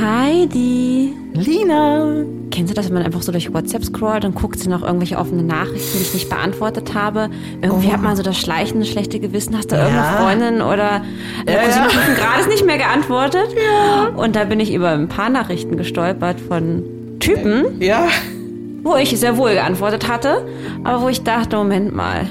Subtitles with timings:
[0.00, 1.12] Heidi.
[1.34, 2.24] Lina.
[2.50, 5.16] Kennst du das, wenn man einfach so durch WhatsApp scrollt und guckt sie noch irgendwelche
[5.18, 7.28] offene Nachrichten, die ich nicht beantwortet habe?
[7.60, 7.92] Irgendwie Oh.
[7.92, 9.56] hat man so das schleichende schlechte Gewissen.
[9.56, 9.82] Hast du Ja.
[9.86, 11.02] irgendeine Freundin oder
[11.46, 11.68] Ja, ja, ja.
[11.68, 12.14] ja.
[12.16, 13.48] gerade nicht mehr geantwortet?
[13.56, 14.08] Ja.
[14.16, 16.84] Und da bin ich über ein paar Nachrichten gestolpert von
[17.20, 18.06] Typen, Ja.
[18.82, 20.46] wo ich sehr wohl geantwortet hatte,
[20.84, 22.28] aber wo ich dachte, Moment mal,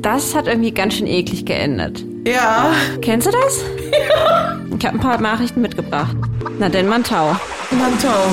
[0.00, 2.04] das hat irgendwie ganz schön eklig geendet.
[2.26, 2.72] Ja.
[3.02, 3.64] Kennst du das?
[3.92, 4.58] Ja.
[4.78, 6.16] Ich habe ein paar Nachrichten mitgebracht.
[6.56, 7.36] Na denn, Mantau.
[7.70, 8.30] Mantau.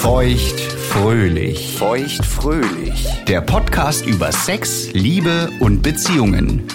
[0.00, 1.76] Feucht fröhlich.
[1.76, 3.06] Feucht fröhlich.
[3.28, 6.66] Der Podcast über Sex, Liebe und Beziehungen.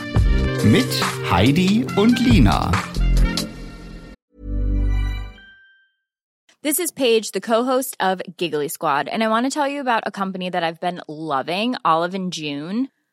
[0.63, 0.87] Mit
[1.31, 2.71] Heidi und Lina.
[6.63, 10.03] This is Paige, the co-host of Giggly Squad, and I want to tell you about
[10.05, 12.89] a company that I've been loving, Olive and June.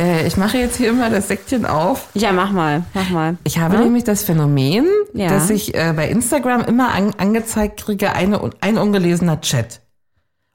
[0.00, 2.08] Äh, ich mache jetzt hier immer das Säckchen auf.
[2.14, 3.36] Ja, mach mal, mach mal.
[3.44, 3.80] Ich habe Ja?
[3.82, 5.28] nämlich das Phänomen, Ja.
[5.28, 9.80] dass ich äh, bei Instagram immer an, angezeigt kriege, eine, ein ungelesener Chat.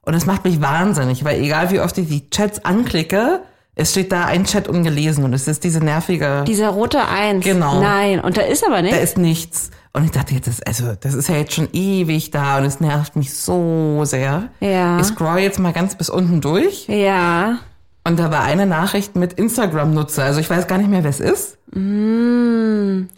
[0.02, 3.40] Und das macht mich wahnsinnig, weil egal wie oft ich die Chats anklicke,
[3.74, 7.44] es steht da ein Chat ungelesen und es ist diese nervige, Dieser rote Eins.
[7.44, 7.80] Genau.
[7.80, 8.96] Nein, und da ist aber da nicht.
[8.96, 9.70] ist nichts.
[9.92, 12.80] Und ich dachte jetzt, das, also, das ist ja jetzt schon ewig da und es
[12.80, 14.48] nervt mich so sehr.
[14.60, 14.98] Ja.
[15.00, 17.58] Ich scroll jetzt mal ganz bis unten durch Ja.
[18.04, 20.24] Und da war eine Nachricht mit Instagram-Nutzer.
[20.24, 21.58] Also ich weiß gar nicht mehr, wer es ist.
[21.74, 23.08] Eine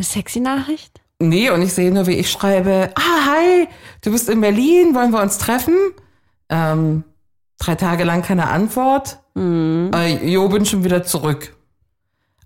[0.00, 1.00] sexy Nachricht?
[1.18, 3.68] Nee, und ich sehe nur, wie ich schreibe, ah, hi,
[4.02, 5.74] du bist in Berlin, wollen wir uns treffen?
[6.48, 7.04] Ähm,
[7.58, 9.18] drei Tage lang keine Antwort.
[9.36, 11.54] Äh, jo, bin schon wieder zurück.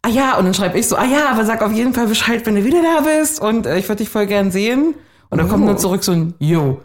[0.02, 2.46] Ah ja, und dann schreibe ich so, ah ja, aber sag auf jeden Fall Bescheid,
[2.46, 4.94] wenn du wieder da bist und äh, ich würde dich voll gern sehen.
[5.28, 6.80] Und dann kommt nur zurück so ein Jo.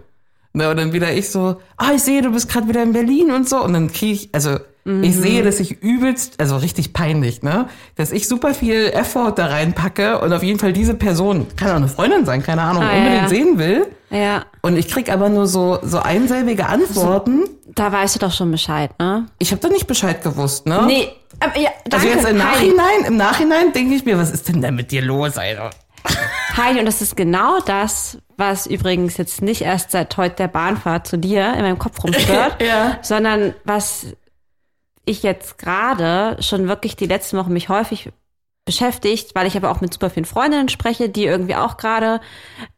[0.53, 3.31] Na, und dann wieder ich so, ah, ich sehe, du bist gerade wieder in Berlin
[3.31, 3.63] und so.
[3.63, 4.57] Und dann kriege ich, also
[5.01, 7.67] ich sehe, dass ich übelst, also richtig peinlich, ne?
[7.95, 11.75] Dass ich super viel Effort da reinpacke und auf jeden Fall diese Person, kann auch
[11.75, 13.27] eine Freundin sein, keine Ahnung, Ah, unbedingt ja.
[13.27, 13.87] sehen will.
[14.11, 14.45] Ja.
[14.61, 17.45] Und ich krieg aber nur so, so einsilbige Antworten.
[17.73, 19.25] Da weißt du doch schon Bescheid, ne?
[19.39, 20.83] Ich habe da nicht Bescheid gewusst, ne?
[20.85, 21.09] Nee,
[21.39, 22.07] aber ja, danke.
[22.07, 22.37] Also jetzt im.
[22.37, 25.71] Nachhinein, im Nachhinein denke ich mir, was ist denn da mit dir los, Alter?
[26.55, 31.07] Heidi, und das ist genau das, was übrigens jetzt nicht erst seit heute der Bahnfahrt
[31.07, 32.99] zu dir in meinem Kopf rumstört, Ja.
[33.01, 34.05] sondern was
[35.05, 38.11] ich jetzt gerade schon wirklich die letzten Wochen mich häufig
[38.65, 42.19] beschäftigt, weil ich aber auch mit super vielen Freundinnen spreche, die irgendwie auch gerade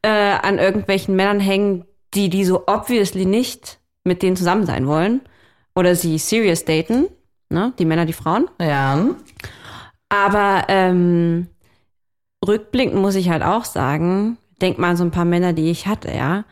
[0.02, 5.22] äh, an irgendwelchen Männern hängen, die die so obviously nicht mit denen zusammen sein wollen
[5.76, 7.08] oder sie serious daten,
[7.50, 8.50] ne, die Männer, die Frauen.
[8.60, 9.16] Ja.
[10.10, 11.48] Aber ähm,
[12.46, 15.88] rückblickend muss ich halt auch sagen, denk mal an so ein paar Männer, die ich
[15.88, 16.46] hatte, ja,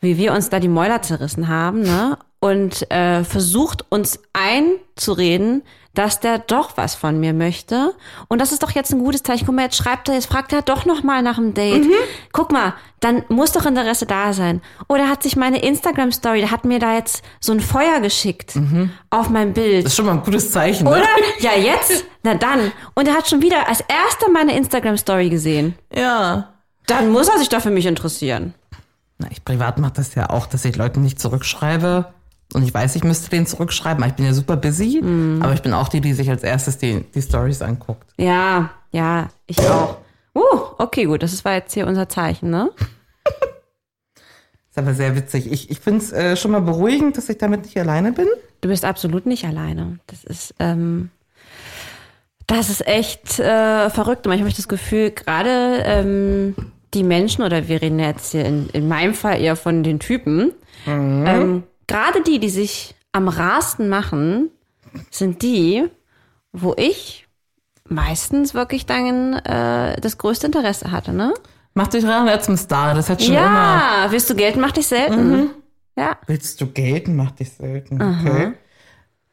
[0.00, 2.18] wie wir uns da die Mäuler zerrissen haben, ne?
[2.44, 5.62] Und äh, versucht uns einzureden,
[5.94, 7.94] dass der doch was von mir möchte.
[8.28, 9.46] Und das ist doch jetzt ein gutes Zeichen.
[9.46, 11.86] Guck mal, jetzt schreibt er, jetzt fragt er doch noch mal nach dem Date.
[12.32, 14.60] Guck mal, dann muss doch Interesse da sein.
[14.88, 18.58] Oder hat sich meine Instagram-Story, der hat mir da jetzt so ein Feuer geschickt
[19.08, 19.86] auf mein Bild.
[19.86, 20.90] Das ist schon mal ein gutes Zeichen, ne?
[20.90, 21.06] Oder?
[21.38, 22.04] Ja, jetzt?
[22.24, 22.72] Na dann.
[22.94, 25.76] Und er hat schon wieder als erster meine Instagram-Story gesehen.
[25.94, 26.52] Ja.
[26.86, 28.52] Dann muss er sich doch für mich interessieren.
[29.16, 32.12] Na, ich privat mache das ja auch, dass ich Leuten nicht zurückschreibe.
[32.52, 34.04] Und ich weiß, ich müsste den zurückschreiben.
[34.04, 35.02] Ich bin ja super busy,
[35.40, 38.06] aber ich bin auch die, die sich als erstes die, die Stories anguckt.
[38.16, 39.96] Ja, ja, ich auch.
[40.36, 42.70] Uh, okay, gut, das war jetzt hier unser Zeichen, ne?
[44.70, 45.50] Ist aber sehr witzig.
[45.52, 48.26] Ich, ich finde es äh, schon mal beruhigend, dass ich damit nicht alleine bin.
[48.60, 50.00] Du bist absolut nicht alleine.
[50.08, 51.10] Das ist, ähm,
[52.48, 54.26] das ist echt äh, verrückt.
[54.26, 56.56] Manchmal habe ich das Gefühl, gerade ähm,
[56.92, 60.52] die Menschen, oder wir reden jetzt hier in, in meinem Fall eher von den Typen,
[60.86, 64.50] ähm, gerade die, die sich am rasten machen,
[65.10, 65.88] sind die,
[66.52, 67.26] wo ich
[67.88, 71.34] meistens wirklich dann äh, das größte Interesse hatte, ne?
[71.74, 73.42] Mach dich ran zum Star, das hat schon immer.
[73.42, 75.50] Ja, willst du Geld, mach dich selten.
[75.96, 76.18] Ja.
[76.26, 78.00] Willst du gelten, mach dich selten.
[78.00, 78.52] Okay.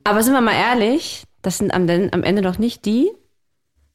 [0.03, 3.11] Aber sind wir mal ehrlich, das sind am, am Ende doch nicht die,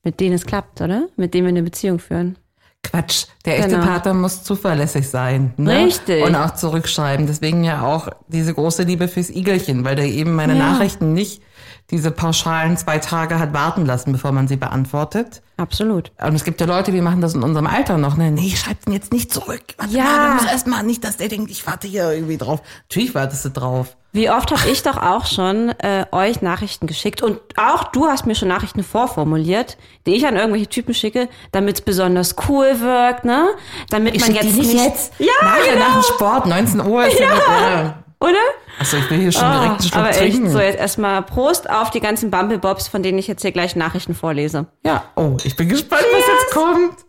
[0.03, 1.08] mit denen es klappt, oder?
[1.17, 2.38] Mit denen wir eine Beziehung führen.
[2.82, 3.84] Quatsch, der echte Genau.
[3.87, 5.52] Partner muss zuverlässig sein.
[5.56, 5.84] Ne?
[5.87, 6.25] Richtig.
[6.25, 7.26] Und auch zurückschreiben.
[7.26, 10.70] Deswegen ja auch diese große Liebe fürs Igelchen, weil der eben meine Ja.
[10.73, 11.43] Nachrichten nicht
[11.91, 15.43] diese pauschalen zwei Tage hat warten lassen, bevor man sie beantwortet.
[15.56, 16.11] Absolut.
[16.23, 18.17] Und es gibt ja Leute, die machen das in unserem Alter noch.
[18.17, 18.31] Ne?
[18.33, 19.62] Nee, schreib den jetzt nicht zurück.
[19.79, 20.05] Warte Ja.
[20.43, 22.61] mal, erst mal nicht, dass der denkt, ich warte hier irgendwie drauf.
[22.91, 23.97] Natürlich wartest du drauf.
[24.12, 28.27] Wie oft habe ich doch auch schon äh, euch Nachrichten geschickt und auch du hast
[28.27, 33.25] mir schon Nachrichten vorformuliert, die ich an irgendwelche Typen schicke, damit es besonders cool wirkt,
[33.27, 33.47] ne?
[33.91, 35.12] Damit man schick jetzt die nicht nicht jetzt.
[35.19, 35.87] Ja, Nachher genau.
[35.87, 37.27] nach dem Sport, 19 Uhr ist ja.
[37.27, 38.05] ja.
[38.21, 38.35] Oder?
[38.79, 41.91] Achso, ich will hier schon direkt einen Schluck aber echt, so jetzt erstmal Prost auf
[41.91, 44.67] die ganzen Bumblebobs, von denen ich jetzt hier gleich Nachrichten vorlese.
[44.85, 47.05] Ja, oh, ich bin gespannt, was jetzt kommt.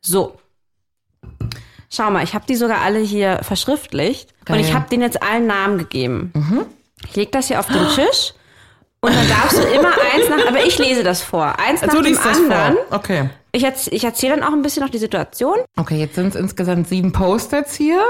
[0.00, 0.38] So.
[1.90, 4.74] Schau mal, ich habe die sogar alle hier verschriftlicht und ich Geil.
[4.74, 6.32] habe denen jetzt allen Namen gegeben.
[6.34, 6.66] Mhm.
[7.06, 8.34] Ich leg das hier auf den Tisch
[9.02, 11.96] und dann darfst du immer eins nach, aber ich lese das vor, eins nach Du
[12.02, 12.74] dem liest das anderen.
[12.88, 12.98] vor.
[12.98, 13.30] Okay.
[13.52, 15.56] Ich, erz- ich erzähle dann auch ein bisschen noch die Situation.
[15.76, 18.00] Okay, jetzt sind es insgesamt sieben Post-its hier.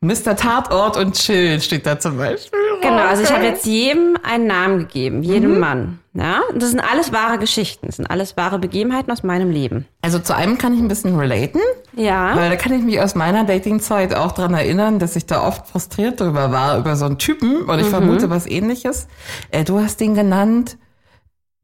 [0.00, 0.36] Mr.
[0.36, 2.58] Tatort und Chill steht da zum Beispiel.
[2.80, 5.58] Genau, also ich habe jetzt jedem einen Namen gegeben, jedem Mhm.
[5.58, 5.98] Mann.
[6.18, 9.86] Ja, das sind alles wahre Geschichten, das sind alles wahre Begebenheiten aus meinem Leben.
[10.02, 11.60] Also zu einem kann ich ein bisschen relaten,
[11.94, 12.34] Ja.
[12.34, 15.68] weil da kann ich mich aus meiner Datingzeit auch dran erinnern, dass ich da oft
[15.68, 17.62] frustriert drüber war, über so einen Typen.
[17.66, 17.90] Und ich Mhm.
[17.90, 19.06] vermute was ähnliches.
[19.52, 20.76] Äh, du hast den genannt,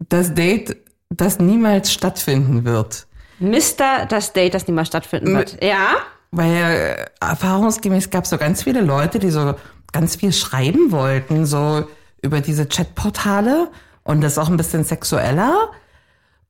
[0.08, 0.76] das Date,
[1.10, 3.06] das niemals stattfinden wird.
[3.40, 4.06] Mr.
[4.08, 5.62] das Date, das niemals stattfinden wird.
[5.64, 5.96] Ja.
[6.30, 9.54] Weil äh, erfahrungsgemäß gab es so ganz viele Leute, die so
[9.92, 11.84] ganz viel schreiben wollten, so
[12.22, 13.68] über diese Chatportale
[14.04, 15.70] und das auch ein bisschen sexueller.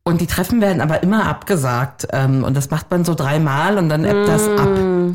[0.06, 2.08] Und die Treffen werden aber immer abgesagt.
[2.12, 4.68] Ähm, und das macht man so dreimal und dann ebbt das ab.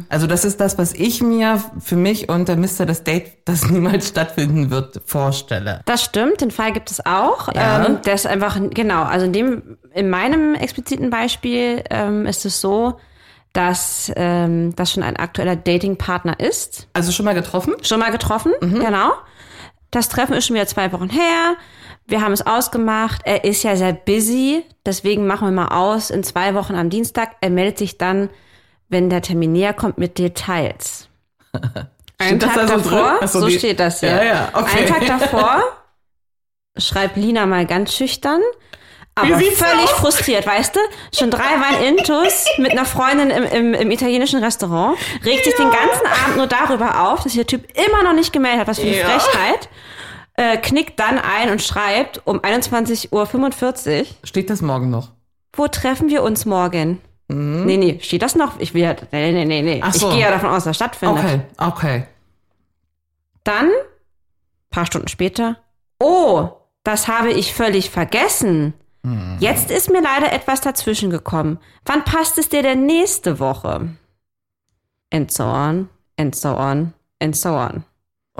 [0.09, 2.87] Also das ist das, was ich mir für mich unter Mr.
[2.87, 5.81] das Date, das niemals stattfinden wird, vorstelle.
[5.85, 7.53] Das stimmt, den Fall gibt es auch.
[7.53, 7.85] Ja.
[7.85, 12.59] Ähm, der ist einfach, genau, also in dem, in meinem expliziten Beispiel ähm, ist es
[12.59, 12.99] so,
[13.53, 16.87] dass ähm, das schon ein aktueller Datingpartner ist.
[16.93, 17.75] Also schon mal getroffen?
[17.83, 19.11] Schon mal getroffen, genau.
[19.91, 21.55] Das Treffen ist schon wieder zwei Wochen her.
[22.09, 23.21] Wir haben es ausgemacht.
[23.23, 27.35] Er ist ja sehr busy, deswegen machen wir mal aus in zwei Wochen am Dienstag.
[27.41, 28.29] Er meldet sich dann,
[28.89, 31.07] wenn der Termin näher kommt, mit Details.
[32.17, 32.91] Einen Tag da so drin?
[32.91, 34.09] davor, so, so steht das hier.
[34.09, 34.79] Ja, ja, okay.
[34.79, 35.63] Einen Tag davor
[36.77, 38.41] schreibt Lina mal ganz schüchtern,
[39.15, 39.91] aber völlig aus?
[39.91, 40.79] frustriert, weißt du?
[41.17, 45.69] Schon drei Wein Intus mit einer Freundin im, im, im italienischen Restaurant, regt sich den
[45.69, 48.87] ganzen Abend nur darüber auf, dass der Typ immer noch nicht gemeldet hat, was für
[48.87, 49.07] eine Ja.
[49.07, 49.69] Frechheit.
[50.39, 55.09] Äh, knickt dann ein und schreibt um 21.45 Uhr, Steht das morgen noch?
[55.51, 57.01] wo treffen wir uns morgen?
[57.27, 58.57] Nee, nee, steht das noch?
[58.59, 59.75] Ich will ja, nee, nee, nee, nee.
[59.75, 59.83] Mhm.
[59.83, 60.07] Ach so.
[60.07, 61.23] Ich gehe ja davon aus, dass das stattfindet.
[61.25, 62.03] Okay, okay.
[63.43, 63.69] Dann,
[64.69, 65.57] paar Stunden später,
[65.99, 66.47] oh,
[66.83, 68.73] das habe ich völlig vergessen.
[69.39, 71.59] Jetzt ist mir leider etwas dazwischen gekommen.
[71.85, 73.89] Wann passt es dir denn nächste Woche?
[75.11, 77.83] And so on, and so on, and so on.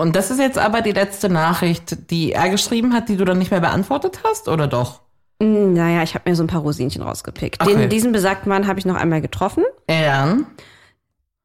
[0.00, 3.38] Und das ist jetzt aber die letzte Nachricht, die er geschrieben hat, die du dann
[3.38, 5.00] nicht mehr beantwortet hast, oder doch?
[5.42, 7.60] Hm, Naja, ich habe mir so ein paar Rosinchen rausgepickt.
[7.62, 7.74] Okay.
[7.76, 10.36] Den, diesen besagten Mann habe ich noch einmal getroffen Ja.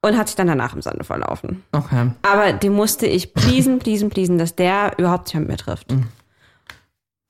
[0.01, 1.63] und hat sich dann danach im Sande verlaufen.
[1.71, 2.11] Okay.
[2.21, 5.93] Aber den musste ich pleasen, pleasen, pleasen, dass der überhaupt nicht mit mir trifft.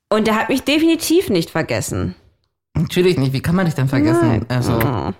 [0.08, 2.14] Und der hat mich definitiv nicht vergessen.
[2.74, 3.32] Natürlich nicht.
[3.32, 4.28] Wie kann man dich denn vergessen?
[4.28, 4.46] Nein.
[4.48, 5.12] Also, Oh.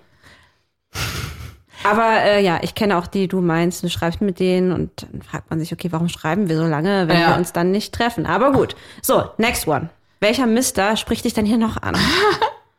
[1.83, 5.21] Aber äh, ja, ich kenne auch die, du meinst, du schreibst mit denen und dann
[5.21, 7.29] fragt man sich, okay, warum schreiben wir so lange, wenn Ja.
[7.29, 8.25] wir uns dann nicht treffen?
[8.25, 8.75] Aber gut.
[9.01, 9.89] So, next one.
[10.19, 11.95] Welcher Mister spricht dich denn hier noch an?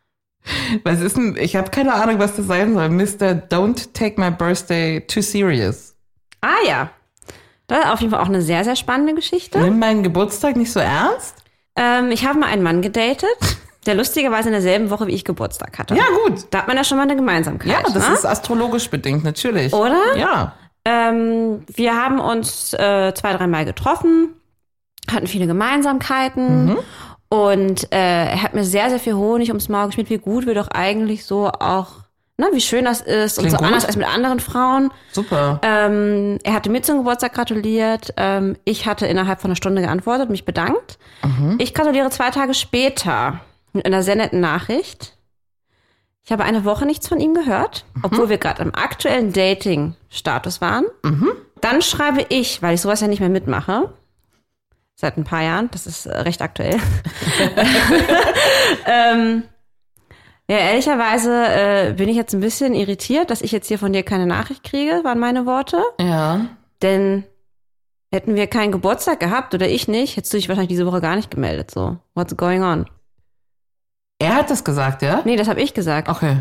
[0.84, 2.88] was ist denn, ich habe keine Ahnung, was das sein soll.
[2.88, 3.34] Mr.
[3.48, 5.94] Don't take my birthday too serious.
[6.40, 6.90] ah ja.
[7.68, 9.58] Das ist auf jeden Fall auch eine sehr, sehr spannende Geschichte.
[9.60, 11.34] Nimm meinen Geburtstag nicht so ernst?
[11.76, 13.28] Ähm, ich habe mal einen Mann gedatet.
[13.86, 15.94] Der lustigerweise in derselben Woche, wie ich Geburtstag hatte.
[15.94, 16.46] Ja, gut.
[16.50, 17.70] Da hat man ja schon mal eine Gemeinsamkeit.
[17.72, 18.14] Ja, das ne?
[18.14, 19.72] ist astrologisch bedingt, natürlich.
[19.72, 20.16] Oder?
[20.16, 20.52] Ja.
[20.84, 24.34] Ähm, wir haben uns äh, zwei, dreimal getroffen,
[25.10, 26.78] hatten viele Gemeinsamkeiten Mhm.
[27.28, 30.54] und äh, er hat mir sehr, sehr viel Honig ums Maul geschmiert, wie gut wir
[30.54, 31.88] doch eigentlich so auch,
[32.38, 33.66] ne, wie schön das ist und Klingt so gut.
[33.66, 34.90] anders als mit anderen Frauen.
[35.12, 35.60] Super.
[35.62, 38.14] Ähm, er hatte mir zum Geburtstag gratuliert.
[38.16, 40.98] Ähm, ich hatte innerhalb von einer Stunde geantwortet, mich bedankt.
[41.22, 41.56] Mhm.
[41.58, 43.40] Ich gratuliere zwei Tage später
[43.72, 45.16] mit einer sehr netten Nachricht.
[46.24, 48.00] Ich habe eine Woche nichts von ihm gehört, Mhm.
[48.04, 50.84] obwohl wir gerade im aktuellen Dating-Status waren.
[51.02, 51.30] Mhm.
[51.60, 53.92] Dann schreibe ich, weil ich sowas ja nicht mehr mitmache,
[54.94, 56.76] seit ein paar Jahren, das ist äh, recht aktuell.
[58.86, 59.44] ähm,
[60.50, 64.02] ja, ehrlicherweise äh, bin ich jetzt ein bisschen irritiert, dass ich jetzt hier von dir
[64.02, 65.82] keine Nachricht kriege, waren meine Worte.
[66.00, 66.46] Ja.
[66.82, 67.24] Denn
[68.12, 71.16] hätten wir keinen Geburtstag gehabt oder ich nicht, hättest du dich wahrscheinlich diese Woche gar
[71.16, 71.70] nicht gemeldet.
[71.70, 72.86] So, what's going on?
[74.18, 75.22] Er hat das gesagt, ja?
[75.24, 76.08] Nee, das habe ich gesagt.
[76.08, 76.38] Okay.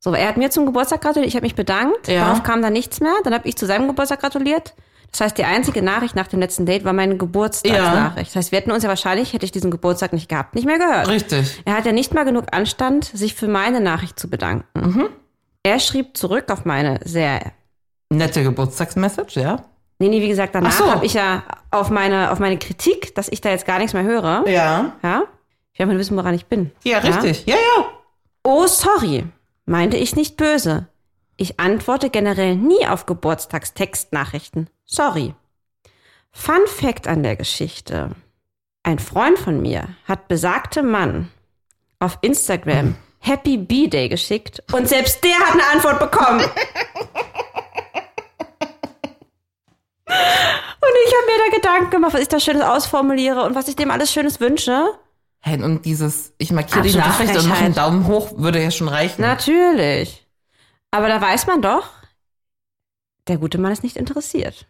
[0.00, 2.08] So, er hat mir zum Geburtstag gratuliert, ich habe mich bedankt.
[2.08, 2.26] Ja.
[2.26, 3.14] Darauf kam dann nichts mehr.
[3.24, 4.74] Dann habe ich zu seinem Geburtstag gratuliert.
[5.10, 8.30] Das heißt, die einzige Nachricht nach dem letzten Date war meine Geburtstagsnachricht.
[8.30, 10.78] Das heißt, wir hätten uns ja wahrscheinlich, hätte ich diesen Geburtstag nicht gehabt, nicht mehr
[10.78, 11.08] gehört.
[11.08, 11.62] Richtig.
[11.64, 14.66] Er hat ja nicht mal genug Anstand, sich für meine Nachricht zu bedanken.
[14.78, 15.08] Mhm.
[15.62, 17.52] Er schrieb zurück auf meine sehr
[18.10, 19.64] Nette Geburtstagsmessage, ja?
[19.98, 20.90] Nee, nee, wie gesagt, danach Ach so.
[20.90, 24.04] habe ich ja auf meine, auf meine Kritik, dass ich da jetzt gar nichts mehr
[24.04, 24.44] höre.
[24.46, 24.92] Ja.
[25.02, 25.24] Ja?
[25.76, 26.72] Ich will mal wissen, woran ich bin.
[26.84, 27.44] Ja, richtig.
[27.44, 27.84] Ja, ja.
[28.44, 29.26] Oh, sorry.
[29.66, 30.88] Meinte ich nicht böse.
[31.36, 34.70] Ich antworte generell nie auf Geburtstagstextnachrichten.
[34.86, 35.34] Sorry.
[36.32, 38.12] Fun Fact an der Geschichte.
[38.84, 41.30] Ein Freund von mir hat besagte Mann
[41.98, 46.40] auf Instagram Happy B-Day geschickt und selbst der hat eine Antwort bekommen.
[46.40, 46.50] Und
[51.04, 53.90] ich habe mir da Gedanken gemacht, was ich da Schönes ausformuliere und was ich dem
[53.90, 54.98] alles Schönes wünsche.
[55.48, 57.76] Hey, und dieses, ich markiere die Nachricht und mache einen Frechheit.
[57.76, 59.22] Daumen hoch, würde ja schon reichen.
[59.22, 60.26] Natürlich.
[60.90, 61.86] Aber da weiß man doch,
[63.28, 64.66] der gute Mann ist nicht interessiert.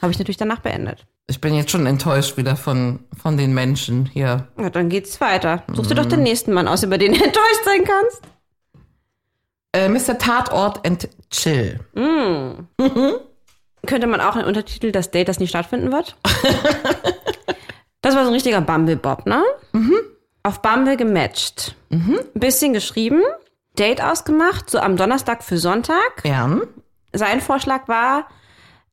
[0.00, 1.06] Habe ich natürlich danach beendet.
[1.28, 4.48] Ich bin jetzt schon enttäuscht wieder von, von den Menschen hier.
[4.58, 5.62] Ja, dann geht's weiter.
[5.72, 8.22] Such dir doch den nächsten Mann aus, über den du enttäuscht sein kannst.
[9.72, 10.18] Äh, Mr.
[10.18, 11.78] Tatort and Chill.
[13.86, 16.16] Könnte man auch einen Untertitel, das Date, das nie stattfinden wird?
[18.02, 19.42] das war so ein richtiger Bumblebob, ne?
[20.42, 21.74] Auf Bumble gematcht.
[21.90, 23.22] Ein bisschen geschrieben,
[23.78, 26.22] Date ausgemacht, so am Donnerstag für Sonntag.
[26.24, 26.58] Ja.
[27.12, 28.26] Sein Vorschlag war,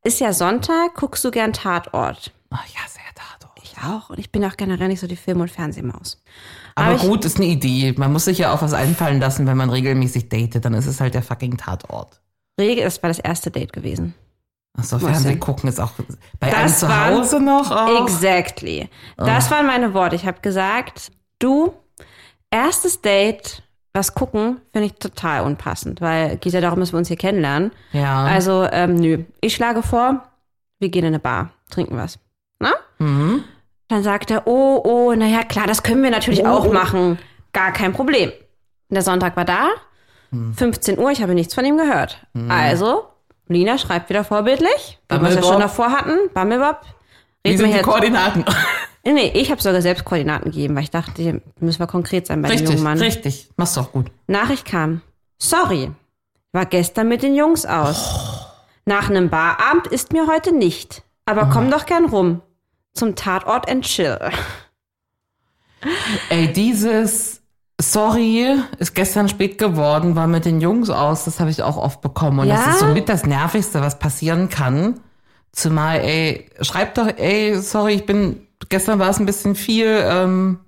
[0.04, 2.32] ist ja Sonntag, guckst du gern Tatort?
[2.52, 3.60] Ach ja, sehr Tatort.
[3.64, 4.10] Ich auch.
[4.10, 6.22] Und ich bin auch generell nicht so die Film- und Fernsehmaus.
[6.76, 7.94] Aber ich- gut, ist eine Idee.
[7.98, 10.64] Man muss sich ja auch was einfallen lassen, wenn man regelmäßig datet.
[10.66, 12.22] Dann ist es halt der fucking Tatort.
[12.60, 14.14] Regel, das war das erste Date gewesen.
[14.84, 15.92] So, Was Fernsehen gucken ist auch
[16.40, 17.72] bei einem Das zu war- Hause noch.
[17.72, 18.04] auch.
[18.04, 18.90] Exactly.
[19.18, 20.16] Das waren meine Worte.
[20.16, 21.74] Ich habe gesagt, du,
[22.52, 27.08] erstes Date, was gucken, finde ich total unpassend, weil geht ja darum, dass wir uns
[27.08, 27.72] hier kennenlernen.
[27.92, 28.24] Ja.
[28.26, 29.24] Also, ähm, nö.
[29.42, 30.24] Ich schlage vor,
[30.80, 32.20] wir gehen in eine Bar, trinken was.
[32.60, 32.72] Na?
[33.00, 33.44] Mhm.
[33.88, 36.48] Dann sagt er, oh, oh, naja, klar, das können wir natürlich Oh.
[36.48, 37.18] auch machen.
[37.54, 38.32] Gar kein Problem.
[38.90, 39.68] Der Sonntag war da,
[40.32, 40.54] Hm.
[40.54, 42.24] 15 Uhr, ich habe nichts von ihm gehört.
[42.50, 43.06] Also,
[43.50, 46.30] Lina schreibt wieder vorbildlich, wie wir es ja schon davor hatten.
[46.34, 46.82] Bumblebob.
[47.44, 47.82] Wie sind die.
[47.82, 48.46] Koordinaten?
[49.06, 52.42] Nee, ich habe sogar selbst Koordinaten gegeben, weil ich dachte, hier müssen wir konkret sein
[52.42, 53.00] bei dem richtig, jungen Mann.
[53.00, 53.50] richtig.
[53.56, 54.12] Machst doch gut.
[54.28, 55.02] Nachricht kam.
[55.40, 55.90] Sorry,
[56.52, 58.46] war gestern mit den Jungs aus.
[58.86, 61.02] Nach einem Barabend ist mir heute nicht.
[61.26, 62.42] Aber komm doch gern rum.
[62.94, 64.20] Zum Tatort and chill.
[66.30, 67.39] Ey, dieses
[67.82, 68.46] Sorry,
[68.78, 72.40] ist gestern spät geworden, war mit den Jungs aus, das habe ich auch oft bekommen.
[72.40, 72.56] Und Ja?
[72.56, 75.00] das ist somit das Nervigste, was passieren kann.
[75.54, 80.60] Zumal, ey, schreib doch, ey, sorry, ich bin, gestern war es ein bisschen viel, ähm,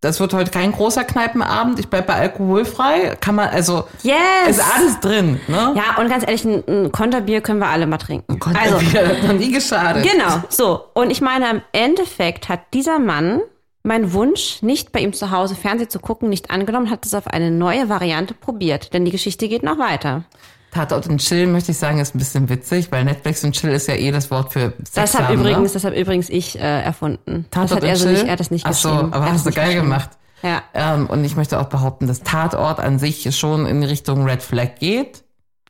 [0.00, 3.16] das wird heute kein großer Kneipenabend, ich bleib bei alkoholfrei.
[3.20, 4.16] Kann man, also, Yes!
[4.56, 5.74] ist alles drin, ne?
[5.76, 8.38] Ja, und ganz ehrlich, ein, ein Konterbier können wir alle mal trinken.
[8.56, 10.08] Also, Also, hat noch nie geschadet.
[10.10, 10.84] genau, so.
[10.94, 13.40] Und ich meine, im Endeffekt hat dieser Mann
[13.90, 17.26] meinen Wunsch, nicht bei ihm zu Hause Fernsehen zu gucken, nicht angenommen, hat es auf
[17.26, 18.94] eine neue Variante probiert.
[18.94, 20.24] Denn die Geschichte geht noch weiter.
[20.72, 23.88] Tatort und Chill, möchte ich sagen, ist ein bisschen witzig, weil Netflix und Chill ist
[23.88, 25.74] ja eh das Wort für Sex Das habe übrigens, ne?
[25.74, 27.46] das habe übrigens ich äh, erfunden.
[27.50, 28.12] das Tatort hat er so Chill?
[28.12, 29.12] nicht, er hat das nicht Ach so, geschrieben.
[29.12, 29.82] aber Er hast du geil geschrieben.
[29.86, 30.10] gemacht.
[30.42, 30.62] Ja.
[30.72, 34.76] Ähm, und ich möchte auch behaupten, dass Tatort an sich schon in Richtung Red Flag
[34.78, 35.24] geht,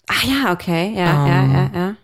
[0.07, 0.93] Ach ja, okay.
[0.95, 1.95] Ja, Ähm, ja, ja, ja.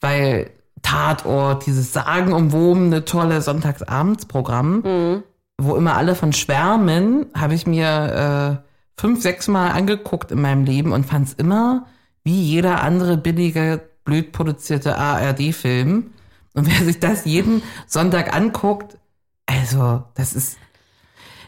[0.00, 0.50] weil
[0.82, 5.22] Tatort, dieses sagenumwobene, tolle Sonntagsabendsprogramm, Mhm.
[5.60, 10.64] wo immer alle von schwärmen, habe ich mir äh, fünf, sechs Mal angeguckt in meinem
[10.64, 11.86] Leben und fand es immer
[12.24, 16.10] wie jeder andere billige, blöd produzierte ARD-Film.
[16.54, 18.96] Und wer sich das jeden Sonntag anguckt,
[19.46, 20.58] also das ist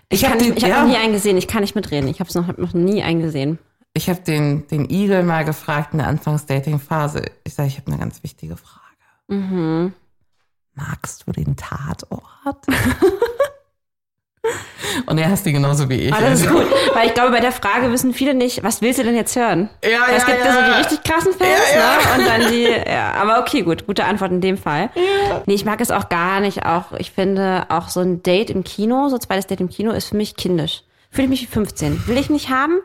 [0.08, 1.36] Ich, Ich habe habe hab ja, noch nie einen gesehen.
[1.36, 2.08] Ich kann nicht mitreden.
[2.08, 3.58] Ich habe es noch, hab noch nie einen gesehen.
[3.92, 7.24] ich hab den, den Igel mal gefragt in der Anfangs-Dating-Phase.
[7.44, 8.80] Ich sage, ich habe eine ganz wichtige Frage.
[9.30, 9.92] Mhm.
[10.74, 12.66] Magst du den Tatort?
[15.06, 16.12] Und er hasst ihn genauso wie ich.
[16.12, 18.98] Aber das ist gut, weil ich glaube, bei der Frage wissen viele nicht, was willst
[18.98, 19.68] du denn jetzt hören?
[19.84, 20.52] Ja, es ja, gibt ja, ja.
[20.52, 22.18] so die richtig krassen Fans, ne?
[22.18, 24.90] Und dann die, ja, aber okay, gut, gute Antwort in dem Fall.
[25.46, 26.64] Nee, ich mag es auch gar nicht.
[26.64, 29.92] Auch, ich finde, auch so ein Date im Kino, so ein zweites Date im Kino,
[29.92, 30.82] ist für mich kindisch.
[31.10, 32.06] Fühle ich mich wie 15.
[32.06, 32.80] Will ich nicht haben.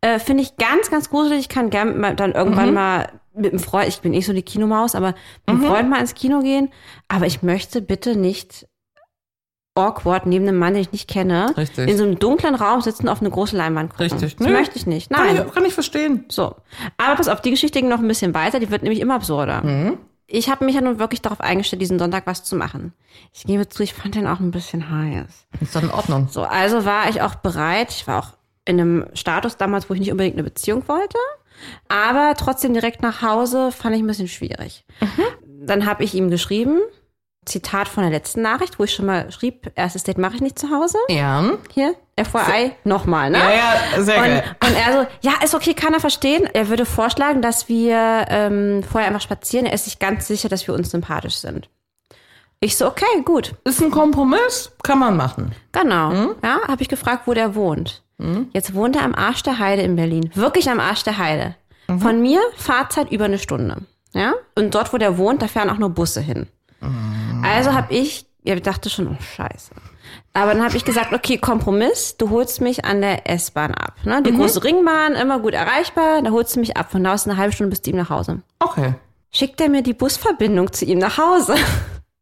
[0.00, 1.40] Äh, finde ich ganz, ganz gruselig.
[1.40, 2.74] Ich kann gern mal, dann irgendwann Mhm.
[2.74, 5.14] mal mit einem Freund, ich bin nicht so die Kinomaus, aber
[5.46, 6.70] mit einem Freund mal ins Kino gehen.
[7.08, 8.66] Aber ich möchte bitte nicht
[9.74, 11.88] awkward neben einem Mann, den ich nicht kenne, Richtig.
[11.88, 14.10] in so einem dunklen Raum sitzen auf eine große Leinwand gucken.
[14.10, 14.36] Richtig.
[14.36, 14.52] Das Nö.
[14.52, 15.10] möchte ich nicht.
[15.10, 15.44] Kann Nein.
[15.46, 16.24] ich, kann ich verstehen.
[16.28, 16.56] So.
[16.96, 19.62] Aber pass auf, die Geschichte ging noch ein bisschen weiter, die wird nämlich immer absurder.
[19.62, 19.98] Mhm.
[20.26, 22.92] Ich habe mich ja nun wirklich darauf eingestellt, diesen Sonntag was zu machen.
[23.32, 25.46] Ich gebe zu, ich fand den auch ein bisschen heiß.
[25.60, 26.28] Ist doch in Ordnung.
[26.30, 27.90] So, also war ich auch bereit.
[27.90, 28.28] Ich war auch
[28.64, 31.18] in einem Status damals, wo ich nicht unbedingt eine Beziehung wollte.
[31.88, 34.84] Aber trotzdem direkt nach Hause fand ich ein bisschen schwierig.
[35.62, 36.80] Dann habe ich ihm geschrieben,
[37.46, 40.58] Zitat von der letzten Nachricht, wo ich schon mal schrieb, erstes Date mache ich nicht
[40.58, 40.98] zu Hause.
[41.08, 41.52] Ja.
[41.72, 43.38] Hier, FYI, nochmal, ne?
[43.38, 44.56] Ja, ja, sehr und, geil.
[44.64, 46.46] und er so, ja, ist okay, kann er verstehen.
[46.52, 49.66] Er würde vorschlagen, dass wir ähm, vorher einfach spazieren.
[49.66, 51.70] Er ist sich ganz sicher, dass wir uns sympathisch sind.
[52.60, 53.54] Ich so, okay, gut.
[53.64, 55.52] Ist ein Kompromiss, kann man machen.
[55.72, 56.10] Genau.
[56.10, 56.34] Hm?
[56.44, 58.02] Ja, habe ich gefragt, wo der wohnt.
[58.52, 60.30] Jetzt wohnt er am Arsch der Heide in Berlin.
[60.34, 61.56] Wirklich am Arsch der Heide.
[61.88, 62.00] Mhm.
[62.00, 63.78] Von mir Fahrzeit über eine Stunde.
[64.12, 64.34] Ja?
[64.54, 66.46] Und dort, wo der wohnt, da fahren auch nur Busse hin.
[66.80, 67.44] Mhm.
[67.44, 69.70] Also habe ich, ja, ich dachte schon, oh Scheiße.
[70.32, 73.94] Aber dann habe ich gesagt, okay, Kompromiss, du holst mich an der S-Bahn ab.
[74.04, 74.20] Ne?
[74.20, 74.24] Mhm.
[74.24, 76.90] Die große Ringbahn, immer gut erreichbar, da holst du mich ab.
[76.90, 78.42] Von da aus eine halbe Stunde bis zu ihm nach Hause.
[78.58, 78.94] Okay.
[79.32, 81.54] Schickt er mir die Busverbindung zu ihm nach Hause.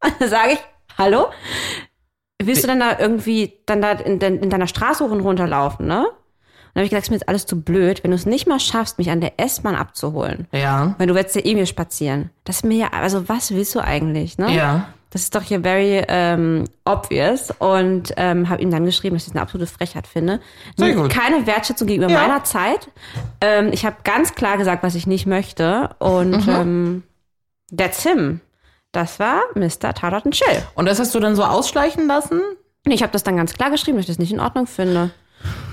[0.02, 0.59] Und dann sage ich,
[0.97, 1.26] hallo?
[2.40, 5.87] Willst du dann da irgendwie dann da in, in deiner Straße hoch und runter laufen,
[5.87, 6.07] ne?
[6.07, 8.47] Und dann habe ich gesagt, ist mir jetzt alles zu blöd, wenn du es nicht
[8.47, 10.47] mal schaffst, mich an der S-Bahn abzuholen.
[10.52, 10.95] Ja.
[10.99, 12.30] Weil du willst ja eh mir spazieren.
[12.45, 14.54] Das ist mir ja, also was willst du eigentlich, ne?
[14.54, 14.88] Ja.
[15.11, 19.28] Das ist doch hier very ähm, obvious und ähm, habe ihm dann geschrieben, dass ich
[19.30, 20.39] das eine absolute Frechheit finde.
[20.76, 21.10] Sehr gut.
[21.10, 22.21] Keine Wertschätzung gegenüber Ja.
[22.21, 22.91] meiner Zeit.
[23.41, 26.52] Ähm, ich habe ganz klar gesagt, was ich nicht möchte und Mhm.
[26.54, 27.02] ähm,
[27.75, 28.41] that's him.
[28.93, 29.93] Das war Mr.
[29.95, 30.63] Tatort and Chill.
[30.75, 32.41] Und das hast du dann so ausschleichen lassen?
[32.87, 35.11] Und ich habe das dann ganz klar geschrieben, dass ich das nicht in Ordnung finde.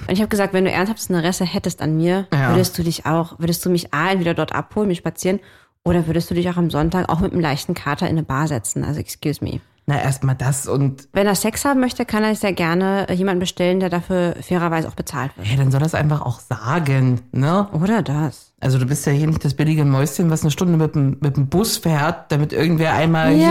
[0.08, 2.50] Und ich habe gesagt, wenn du ernsthaftes Interesse hättest an mir, Ja.
[2.52, 5.40] würdest du dich auch, würdest du mich A, entweder dort abholen, mich spazieren,
[5.84, 8.48] oder würdest du dich auch am Sonntag auch mit einem leichten Kater in eine Bar
[8.48, 8.84] setzen?
[8.84, 9.62] Also excuse me.
[9.88, 13.40] Na, erstmal das und Wenn er Sex haben möchte, kann er sehr gerne äh, jemanden
[13.40, 15.48] bestellen, der dafür fairerweise auch bezahlt wird.
[15.48, 17.68] hey, dann soll das einfach auch sagen, ne?
[17.72, 18.54] Oder das.
[18.60, 21.36] Also du bist ja hier nicht das billige Mäuschen, was eine Stunde mit dem, mit
[21.38, 23.48] dem Bus fährt, damit irgendwer einmal Ja.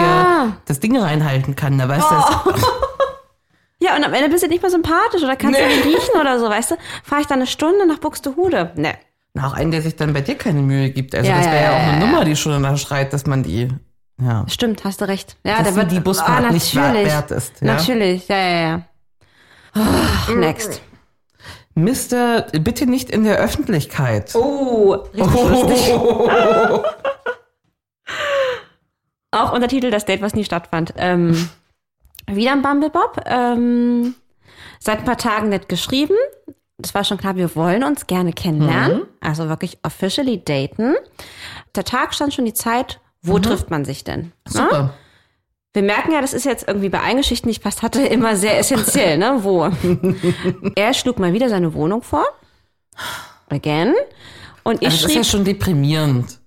[0.47, 1.79] hier das Ding reinhalten kann.
[1.79, 2.15] Da weißt du,
[2.51, 2.67] das-
[3.81, 5.75] Ja, und am Ende bist du nicht mehr sympathisch oder kannst du Nee.
[5.77, 6.75] nicht riechen oder so, weißt du?
[7.03, 8.73] Fahre ich dann eine Stunde nach Buxtehude?
[8.77, 8.95] Ne.
[9.35, 11.15] Na, auch einen, der sich dann bei dir keine Mühe gibt.
[11.15, 12.07] Also Ja, das wäre ja, ja, auch ja, eine ja.
[12.07, 13.69] Nummer, die schon danach schreit, dass man die,
[14.25, 15.37] ja, Stimmt, hast du recht.
[15.45, 17.61] Ja, dass sie wird die Busfahrt Ah, nicht wert ist.
[17.61, 17.75] Ja?
[17.75, 18.83] Natürlich, ja, ja, ja.
[19.77, 20.81] Oh, next.
[21.75, 24.35] Mister, bitte nicht in der Öffentlichkeit.
[24.37, 25.93] Oh, richtig lustig.
[29.33, 30.95] Auch Untertitel Das Date, was nie stattfand.
[30.97, 31.49] Ähm,
[32.31, 33.21] wieder ein Bumblebob.
[33.27, 34.15] Ähm,
[34.79, 36.15] seit ein paar Tagen nett geschrieben.
[36.79, 39.03] Das war schon klar, wir wollen uns gerne kennenlernen.
[39.21, 40.95] Also wirklich officially daten.
[41.75, 43.01] Der Tag stand schon die Zeit.
[43.25, 44.33] Wo trifft man sich denn?
[44.47, 44.51] Na?
[44.51, 44.95] Super.
[45.73, 48.37] Wir merken ja, das ist jetzt irgendwie bei allen Geschichten, die ich passt hatte, immer
[48.37, 49.41] sehr essentiell, ne?
[49.43, 49.69] Wo?
[50.77, 52.25] er schlug mal wieder seine Wohnung vor.
[53.49, 53.95] Again.
[54.63, 56.39] Und ich Also das ist schrieb, ja schon deprimierend.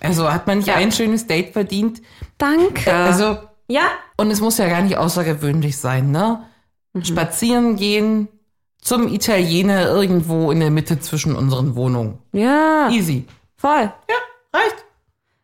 [0.00, 0.74] Also hat man nicht Ja.
[0.76, 2.00] ein schönes Date verdient?
[2.38, 2.92] danke.
[2.92, 3.82] Also, ja,
[4.16, 6.44] und es muss ja gar nicht außergewöhnlich sein, ne?
[6.94, 7.04] Mhm.
[7.04, 8.28] Spazieren gehen
[8.80, 12.18] zum Italiener irgendwo in der Mitte zwischen unseren Wohnungen.
[12.32, 13.26] ja, Easy.
[13.56, 13.92] voll.
[14.08, 14.16] Ja,
[14.58, 14.84] reicht.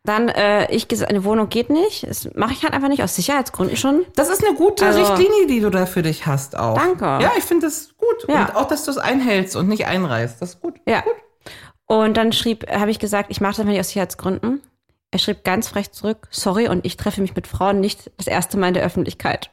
[0.05, 2.07] Dann, äh, ich gesagt, eine Wohnung geht nicht.
[2.07, 4.05] Das mache ich halt einfach nicht, aus Sicherheitsgründen schon.
[4.15, 6.75] Das ist eine gute Also- Richtlinie, die du da für dich hast auch.
[6.77, 7.05] Danke.
[7.23, 8.25] Ja, ich finde das gut.
[8.27, 8.45] Ja.
[8.45, 10.41] Und auch, dass du es einhältst und nicht einreißt.
[10.41, 10.75] Das ist gut.
[10.87, 11.03] Ja.
[11.87, 14.61] Und dann schrieb, habe ich gesagt, ich mache das einfach nicht aus Sicherheitsgründen.
[15.11, 18.57] Er schrieb ganz frech zurück, sorry, und ich treffe mich mit Frauen nicht das erste
[18.57, 19.49] Mal in der Öffentlichkeit.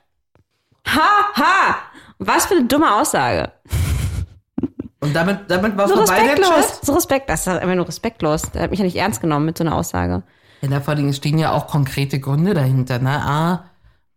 [0.88, 1.00] Ha,
[1.34, 1.76] ha!
[2.18, 3.52] Was für eine dumme Aussage.
[5.00, 6.78] Und damit, damit war So vorbei der respektlos.
[6.82, 8.42] So respekt, das ist einfach nur respektlos.
[8.52, 10.22] Der hat mich ja nicht ernst genommen mit so einer Aussage.
[10.62, 12.98] Ja, da vor allem stehen ja auch konkrete Gründe dahinter.
[12.98, 13.10] Ne?
[13.10, 13.64] Ah,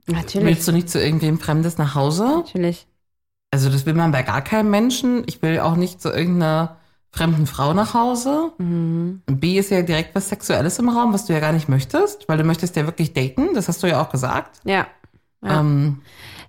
[0.08, 0.48] Natürlich.
[0.48, 2.24] willst du nicht zu irgendwem Fremdes nach Hause?
[2.24, 2.88] Natürlich.
[3.52, 5.24] Also das will man bei gar keinem Menschen.
[5.28, 6.78] Ich will auch nicht zu irgendeiner
[7.12, 8.52] fremden Frau nach Hause.
[8.58, 9.22] Mhm.
[9.28, 12.38] B ist ja direkt was Sexuelles im Raum, was du ja gar nicht möchtest, weil
[12.38, 13.54] du möchtest ja wirklich daten.
[13.54, 14.60] Das hast du ja auch gesagt.
[14.66, 14.86] Ja.
[15.42, 15.60] Ja.
[15.62, 16.02] Ähm,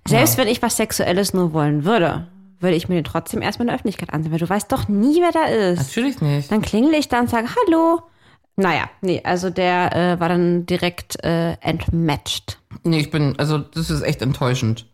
[0.07, 2.27] Selbst wenn ich was Sexuelles nur wollen würde,
[2.59, 5.21] würde ich mir den trotzdem erstmal in der Öffentlichkeit ansehen, weil du weißt doch nie,
[5.21, 5.77] wer da ist.
[5.77, 6.51] Natürlich nicht.
[6.51, 8.01] Dann klingel ich da und sage, hallo.
[8.57, 12.57] Naja, nee, also der äh, war dann direkt äh, entmatched.
[12.83, 14.87] Nee, ich bin, also das ist echt enttäuschend.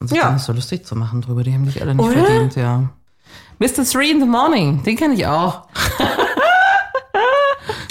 [0.00, 0.30] Und sich Ja.
[0.32, 2.24] nicht so lustig zu machen drüber, die haben dich alle nicht Oder?
[2.24, 2.88] verdient, ja.
[3.58, 3.84] Mr.
[3.84, 5.68] Three in the Morning, den kenne ich auch.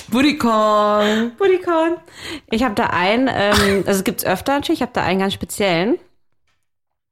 [0.10, 1.32] Booty Call.
[1.38, 1.98] Bodycorn.
[2.50, 5.34] Ich habe da einen, ähm, also es gibt's öfter natürlich, ich habe da einen ganz
[5.34, 5.98] speziellen.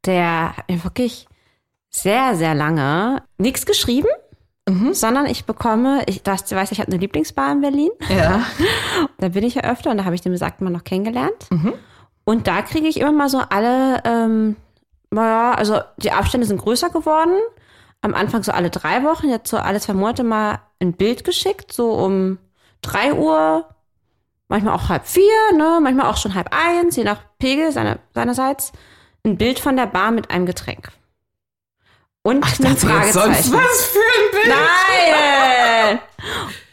[0.06, 1.28] Der hat mir wirklich
[1.90, 4.08] sehr, sehr lange nichts geschrieben,
[4.94, 7.92] sondern ich bekomme, ich das, du weißt, ich habe eine Lieblingsbar in Berlin.
[8.10, 8.44] Ja.
[9.18, 11.48] Da bin ich ja öfter und da habe ich den besagten Mann noch kennengelernt.
[12.26, 14.56] Und da kriege ich immer mal so alle, ähm,
[15.12, 17.38] naja, also die Abstände sind größer geworden.
[18.02, 21.72] Am Anfang so alle drei Wochen, jetzt so alle zwei Monate mal ein Bild geschickt,
[21.72, 22.40] so um
[22.82, 23.66] drei Uhr,
[24.48, 25.24] manchmal auch halb vier,
[25.56, 28.74] ne, manchmal auch schon halb eins, je nach Pegel seiner, seinerseits,
[29.24, 30.92] ein Bild von der Bar mit einem Getränk.
[32.26, 33.54] Und ein Dachte jetzt sonst Fragezeichen.
[33.54, 34.56] was für ein Bild?
[35.88, 36.00] Nein!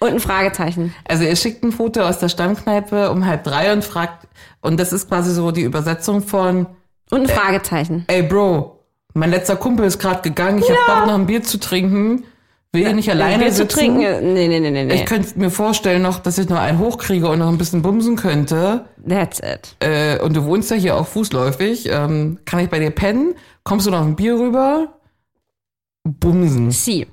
[0.00, 0.94] Und ein Fragezeichen.
[1.06, 4.26] Also er schickt ein Foto aus der Stammkneipe um halb drei und fragt,
[4.62, 6.66] und das ist quasi so die Übersetzung von,
[7.10, 8.04] Und ein Fragezeichen.
[8.08, 8.78] ey Bro,
[9.12, 12.24] mein letzter Kumpel ist gerade gegangen, ich hab Bock noch ein Bier zu trinken,
[12.72, 13.78] will hier nicht alleine Bier zu sitzen.
[13.78, 14.32] trinken?
[14.32, 14.94] Nee, nee, nee, nee, nee.
[14.94, 18.16] Ich könnte mir vorstellen noch, dass ich noch einen hochkriege und noch ein bisschen bumsen
[18.16, 18.86] könnte.
[19.06, 19.76] That's it.
[19.80, 21.90] Äh, und du wohnst ja hier auch fußläufig.
[21.90, 23.34] Ähm, kann ich bei dir pennen?
[23.64, 24.94] Kommst du noch ein Bier rüber?
[26.04, 26.70] Bumsen.
[26.70, 27.06] Sie.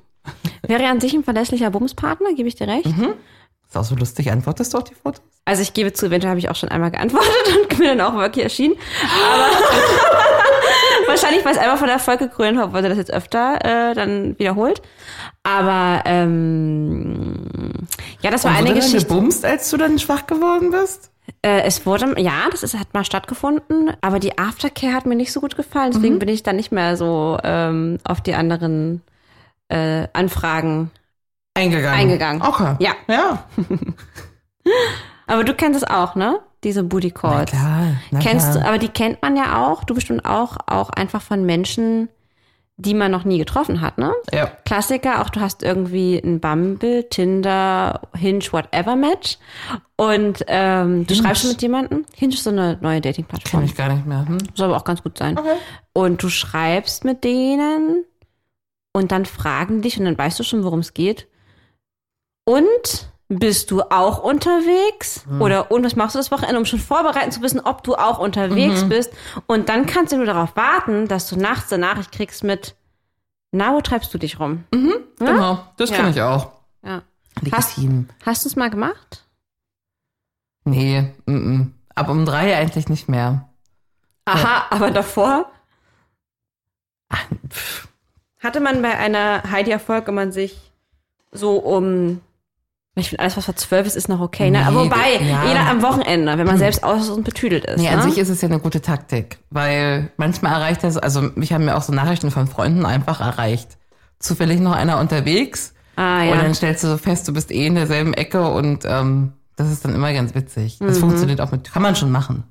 [0.66, 2.86] Wäre an sich ein verlässlicher Bumspartner, gebe ich dir recht.
[2.86, 5.22] Ist auch so lustig, antwortest du auf die Fotos?
[5.46, 7.30] Also ich gebe zu, eventuell habe ich auch schon einmal geantwortet
[7.62, 8.76] und bin dann auch wirklich erschienen.
[9.34, 9.46] Aber
[11.08, 14.82] wahrscheinlich, weil es einmal von Erfolg gekrönt war, wurde das jetzt öfter äh, dann wiederholt.
[15.44, 17.44] Aber ähm,
[18.22, 19.08] ja, das war Und eine wurde dann Geschichte.
[19.08, 21.12] gebumst, als du dann schwach geworden bist?
[21.42, 25.32] Äh, es wurde, ja, das ist, hat mal stattgefunden, aber die Aftercare hat mir nicht
[25.32, 26.20] so gut gefallen, deswegen Mhm.
[26.20, 29.02] bin ich dann nicht mehr so ähm, auf die anderen
[29.70, 30.92] äh, Anfragen.
[31.54, 32.00] Eingegangen.
[32.00, 32.42] Eingegangen.
[32.42, 32.76] Okay.
[32.80, 32.92] Ja.
[33.08, 33.44] Ja.
[35.28, 36.40] Aber du kennst es auch, ne?
[36.64, 37.52] Diese Booty Calls.
[37.52, 38.64] klar, na Kennst klar.
[38.64, 42.10] du, aber die kennt man ja auch, du bestimmt auch, auch einfach von Menschen,
[42.80, 44.14] die man noch nie getroffen hat, ne?
[44.32, 44.48] Ja.
[44.66, 49.38] Klassiker, auch du hast irgendwie ein Bumble, Tinder, Hinge, whatever Match
[49.98, 52.06] und ähm, du schreibst mit jemandem.
[52.16, 53.62] Hinge ist so eine neue Dating-Plattform.
[53.62, 54.26] Kenn ich gar nicht mehr.
[54.26, 54.38] Hm?
[54.56, 55.38] Soll aber auch ganz gut sein.
[55.92, 58.06] Und du schreibst mit denen
[58.94, 61.28] und dann fragen dich und dann weißt du schon, worum es geht.
[62.46, 65.24] Und bist du auch unterwegs?
[65.40, 68.18] Oder und was machst du das Wochenende, um schon vorbereiten zu wissen, ob du auch
[68.18, 69.14] unterwegs bist?
[69.46, 72.76] Und dann kannst du nur darauf warten, dass du nachts eine Nachricht kriegst mit,
[73.52, 74.64] na, wo treibst du dich rum?
[75.20, 76.10] Genau, das Ja.
[76.10, 76.52] ich auch.
[76.84, 77.04] Ja.
[77.52, 78.10] Hast, Legitim.
[78.26, 79.26] hast du es mal gemacht?
[80.66, 81.68] Nee, mm -mm.
[81.96, 83.48] ab um drei eigentlich nicht mehr.
[84.26, 85.52] Aha, aber davor?
[87.10, 87.26] Ach.
[88.40, 90.72] Hatte man bei einer Heidi-Erfolg, wenn man sich
[91.32, 92.22] so um,
[92.96, 94.66] ich finde alles, was vor zwölf ist, ist noch okay, ne?
[94.68, 95.46] Nee, wobei, ja.
[95.46, 97.78] jeder am Wochenende, wenn man selbst aus und betüdelt ist.
[97.78, 97.98] Nee, ne?
[97.98, 101.66] an sich ist es ja eine gute Taktik, weil manchmal erreicht das, also mich haben
[101.66, 103.78] ja auch so Nachrichten von Freunden einfach erreicht.
[104.20, 106.36] Zufällig noch einer unterwegs ah, und ja.
[106.42, 109.86] dann stellst du so fest, du bist eh in derselben Ecke und ähm, das ist
[109.86, 110.80] dann immer ganz witzig.
[110.80, 110.88] Mhm.
[110.88, 112.44] Das funktioniert auch mit, kann man schon machen.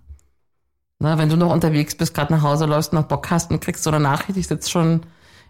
[1.00, 3.84] Na, wenn du noch unterwegs bist, gerade nach Hause läufst, noch Bock hast und kriegst
[3.84, 5.02] so eine Nachricht, ich sitze schon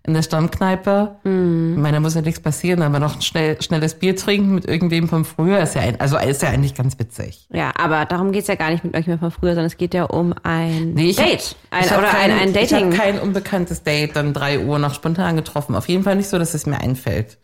[0.04, 1.16] in der Stammkneipe.
[1.24, 1.74] Mhm.
[1.76, 4.66] Ich meine, da muss ja nichts passieren, aber noch ein schnell, schnelles Bier trinken mit
[4.66, 7.46] irgendwem von früher ist ja, ein, also ist ja eigentlich ganz witzig.
[7.52, 9.92] ja, aber darum geht's ja gar nicht mit euch mehr von früher, sondern es geht
[9.94, 11.56] ja um ein Nee, ich hab- Date.
[11.70, 12.86] Ein, ich oder kein, ein, ein Ich Dating.
[12.86, 15.74] habe kein unbekanntes Date dann drei Uhr noch spontan getroffen.
[15.74, 17.38] Auf jeden Fall nicht so, dass es mir einfällt.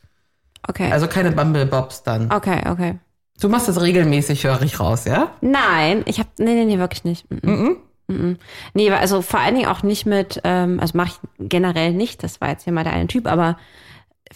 [0.67, 0.91] okay.
[0.91, 2.33] Also keine Bumblebobs dann.
[2.33, 2.99] okay, okay.
[3.41, 5.33] Du machst das regelmäßig, höre ich raus, ja?
[5.41, 7.29] Nein, ich habe nee, nee, nee, wirklich nicht.
[7.31, 7.41] Mhm.
[7.43, 7.77] Mhm.
[8.07, 12.23] Nee, weil- also vor allen Dingen auch nicht mit, ähm, also mache ich generell nicht,
[12.23, 13.57] das war jetzt hier mal der eine Typ, aber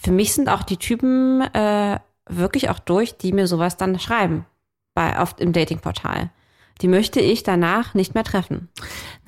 [0.00, 4.46] für mich sind auch die Typen äh, wirklich auch durch, die mir sowas dann schreiben
[4.94, 6.31] bei oft im Datingportal.
[6.81, 8.68] Die möchte ich danach nicht mehr treffen.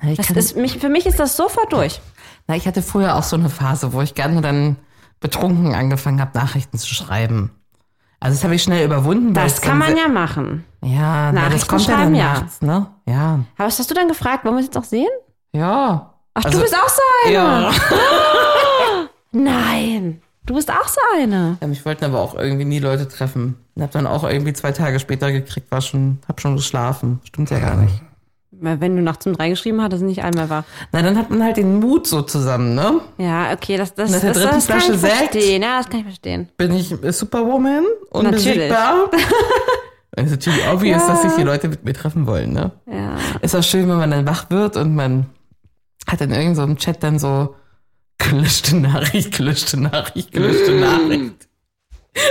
[0.01, 1.99] Na, Das ist mich, für mich ist das sofort durch.
[2.47, 4.77] na, ich hatte früher auch so eine Phase, wo ich gerne dann
[5.19, 7.51] betrunken angefangen habe, Nachrichten zu schreiben.
[8.19, 9.33] Also das habe ich schnell überwunden.
[9.33, 10.63] Das kann man ja machen.
[10.83, 12.33] Ja, na, das kommt ja dann ja.
[12.33, 12.87] nachts, ne?
[13.05, 13.39] Ja.
[13.57, 14.45] Aber was hast du dann gefragt?
[14.45, 15.09] Wollen wir es jetzt auch sehen?
[15.53, 16.13] Ja.
[16.33, 17.33] Ach, Also- du bist auch so eine.
[17.33, 17.71] Ja.
[19.31, 21.57] Nein, du bist auch so eine.
[21.61, 21.67] ja.
[21.67, 23.57] Mich wollten aber auch irgendwie nie Leute treffen.
[23.75, 27.21] Und hab dann auch irgendwie zwei Tage später gekriegt, war schon, hab schon geschlafen.
[27.23, 28.01] Stimmt ja gar nicht.
[28.51, 30.63] Wenn du nachts um drei geschrieben hast, ist nicht einmal wach.
[30.91, 32.99] Na, dann hat man halt den Mut so zusammen, ne?
[33.17, 35.15] Ja, okay, das, das, das, das, dritten kann ich Sekt?
[35.31, 35.61] verstehen.
[35.63, 36.49] Ja, das kann ich verstehen.
[36.57, 37.85] Bin ich Superwoman?
[38.11, 39.09] Unbesiegbar?
[40.25, 42.71] Es ist natürlich obvious, dass sich die Leute mit mir treffen wollen, ne?
[42.85, 43.15] Ja.
[43.41, 45.27] Ist auch schön, wenn man dann wach wird und man
[46.07, 47.55] hat in irgendeinem Chat dann so
[48.29, 51.47] Gelöschte Nachricht, gelöschte Nachricht, gelöschte Nachricht.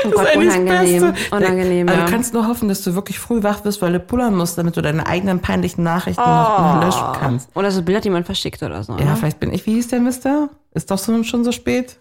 [0.04, 1.12] Oh Gott, Das ist eigentlich das unangenehm.
[1.12, 1.36] Beste.
[1.36, 2.06] Unangenehm, Also ja.
[2.06, 4.76] du kannst nur hoffen, dass du wirklich früh wach wirst, weil du pullern musst, damit
[4.76, 7.56] du deine eigenen peinlichen Nachrichten noch, noch löschen kannst.
[7.56, 8.96] Oder so Bilder, die man verschickt oder so.
[8.98, 9.16] Ja, ne?
[9.16, 10.50] vielleicht bin ich, wie hieß der Mister?
[10.72, 11.98] Ist doch so, schon so spät?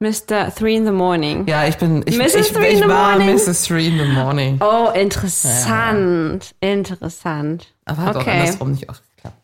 [0.00, 0.54] Mr.
[0.54, 1.44] Three in the Morning.
[1.48, 2.34] Ja, ich bin, ich, Mrs.
[2.34, 3.34] ich, Three in ich the war morning.
[3.34, 3.64] Mrs.
[3.64, 4.60] Three in the Morning.
[4.62, 6.54] Oh, interessant.
[6.60, 7.74] Interessant.
[7.84, 8.40] Aber hat auch okay.
[8.40, 9.36] andersrum nicht oft geklappt.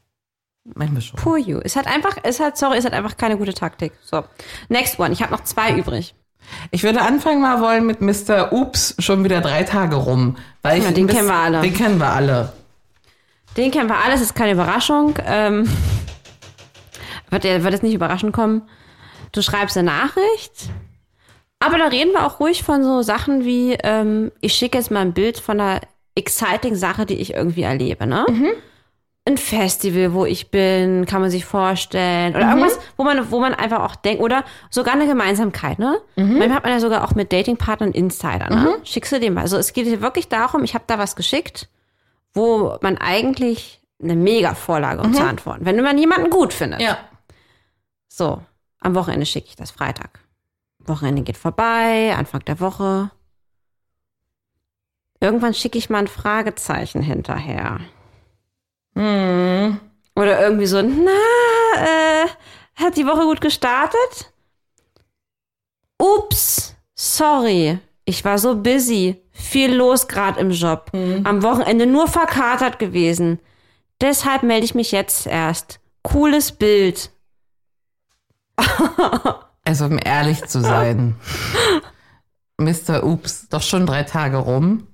[0.76, 1.18] Manchmal schon.
[1.18, 1.58] Poor you.
[1.64, 3.94] Es hat einfach, es hat, sorry, es hat einfach keine gute Taktik.
[4.04, 4.22] So.
[4.68, 5.12] Next one.
[5.12, 6.14] Ich habe noch zwei übrig.
[6.70, 8.52] Ich würde anfangen mal wollen mit Mr.
[8.52, 10.36] Ups schon wieder drei Tage rum.
[10.62, 11.62] Weil ich Ja, den kennen wir alle.
[11.62, 12.52] Den kennen wir alle.
[13.56, 15.14] Den kennen wir alles, ist keine Überraschung.
[15.24, 15.68] Ähm,
[17.30, 18.62] wird, wird jetzt nicht überraschend kommen.
[19.34, 20.70] Du schreibst eine Nachricht.
[21.58, 25.00] Aber da reden wir auch ruhig von so Sachen wie, ähm, ich schicke jetzt mal
[25.00, 25.80] ein Bild von einer
[26.14, 28.24] exciting Sache, die ich irgendwie erlebe, ne?
[29.26, 32.36] Ein Festival, wo ich bin, kann man sich vorstellen.
[32.36, 35.98] Oder irgendwas, wo man, wo man einfach auch denkt, oder sogar eine Gemeinsamkeit, ne?
[36.38, 38.76] Manchmal hat man ja sogar auch mit Datingpartnern Insider, ne?
[38.84, 39.40] Schickst du dem mal.
[39.40, 41.68] Also es geht hier wirklich darum, ich habe da was geschickt,
[42.34, 46.80] wo man eigentlich eine mega Vorlage um zu antworten, wenn man jemanden gut findet.
[46.82, 46.98] Ja.
[48.08, 48.42] So,
[48.84, 50.20] am Wochenende schicke ich das Freitag.
[50.78, 53.10] Wochenende geht vorbei, Anfang der Woche.
[55.20, 57.80] Irgendwann schicke ich mal ein Fragezeichen hinterher.
[58.94, 59.80] Hm.
[60.16, 61.10] Oder irgendwie so, na,
[61.76, 62.28] äh,
[62.76, 64.32] hat die Woche gut gestartet?
[65.98, 72.78] Ups, sorry, ich war so busy, viel los gerade im Job, am Wochenende nur verkatert
[72.78, 73.40] gewesen.
[74.00, 75.80] Deshalb melde ich mich jetzt erst.
[76.02, 77.10] Cooles Bild.
[79.66, 81.16] Also um ehrlich zu sein,
[82.58, 83.02] Mr.
[83.02, 84.86] Ups, doch schon drei Tage rum.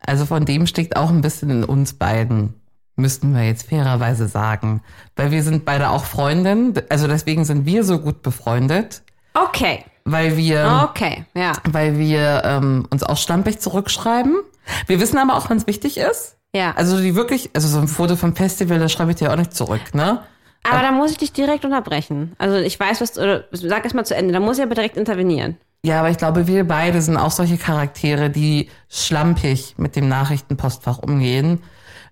[0.00, 2.54] Also von dem steckt auch ein bisschen in uns beiden,
[2.96, 4.82] müssten wir jetzt fairerweise sagen.
[5.14, 9.02] Weil wir sind beide auch Freundinnen, also deswegen sind wir so gut befreundet,
[9.34, 11.52] Okay, weil wir, okay, ja.
[11.70, 14.36] weil wir ähm, uns auch schlampig zurückschreiben.
[14.86, 16.36] Wir wissen aber auch, wenn es wichtig ist.
[16.54, 16.72] Ja.
[16.76, 19.54] Also die wirklich, also so ein Foto vom Festival, das schreibe ich dir auch nicht
[19.54, 20.22] zurück, ne?
[20.64, 22.34] Aber da muss ich dich direkt unterbrechen.
[22.38, 24.96] Also ich weiß, was, oder sag es mal zu Ende, da muss ich aber direkt
[24.96, 25.56] intervenieren.
[25.84, 30.98] Ja, aber ich glaube, wir beide sind auch solche Charaktere, die schlampig mit dem Nachrichtenpostfach
[30.98, 31.62] umgehen.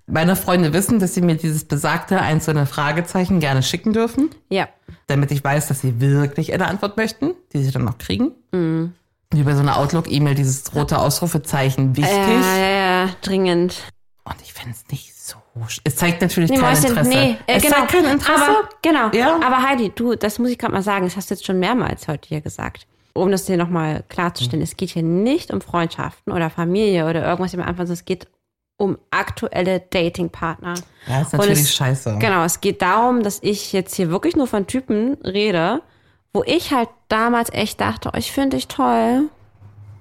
[0.06, 4.68] Meine Freunde wissen, dass sie mir dieses besagte einzelne Fragezeichen gerne schicken dürfen, Ja.
[5.08, 8.30] damit ich weiß, dass sie wirklich eine Antwort möchten, die sie dann noch kriegen.
[9.32, 12.14] Wie bei so einer Outlook-E-Mail, dieses rote Ausrufezeichen wichtig.
[12.16, 12.68] Ja, ja,
[13.06, 13.74] ja, dringend.
[14.22, 15.15] Und ich finde es nicht
[15.84, 17.08] Es zeigt natürlich Nee, kein Mäuschen, Interesse.
[17.10, 17.76] nee, äh, es genau.
[17.76, 18.44] zeigt kein Interesse.
[18.44, 19.08] Aber, genau.
[19.12, 19.36] Ja.
[19.36, 22.08] Aber Heidi, du, das muss ich gerade mal sagen, das hast du jetzt schon mehrmals
[22.08, 22.86] heute hier gesagt.
[23.14, 27.54] Um das dir nochmal klarzustellen, es geht hier nicht um Freundschaften oder Familie oder irgendwas
[27.54, 28.28] im Anfang, sondern es geht
[28.76, 30.74] um aktuelle Datingpartner.
[31.06, 32.16] Ja, ist natürlich es, scheiße.
[32.18, 35.80] Genau, es geht darum, dass ich jetzt hier wirklich nur von Typen rede,
[36.34, 39.30] wo ich halt damals echt dachte, oh, ich finde dich toll.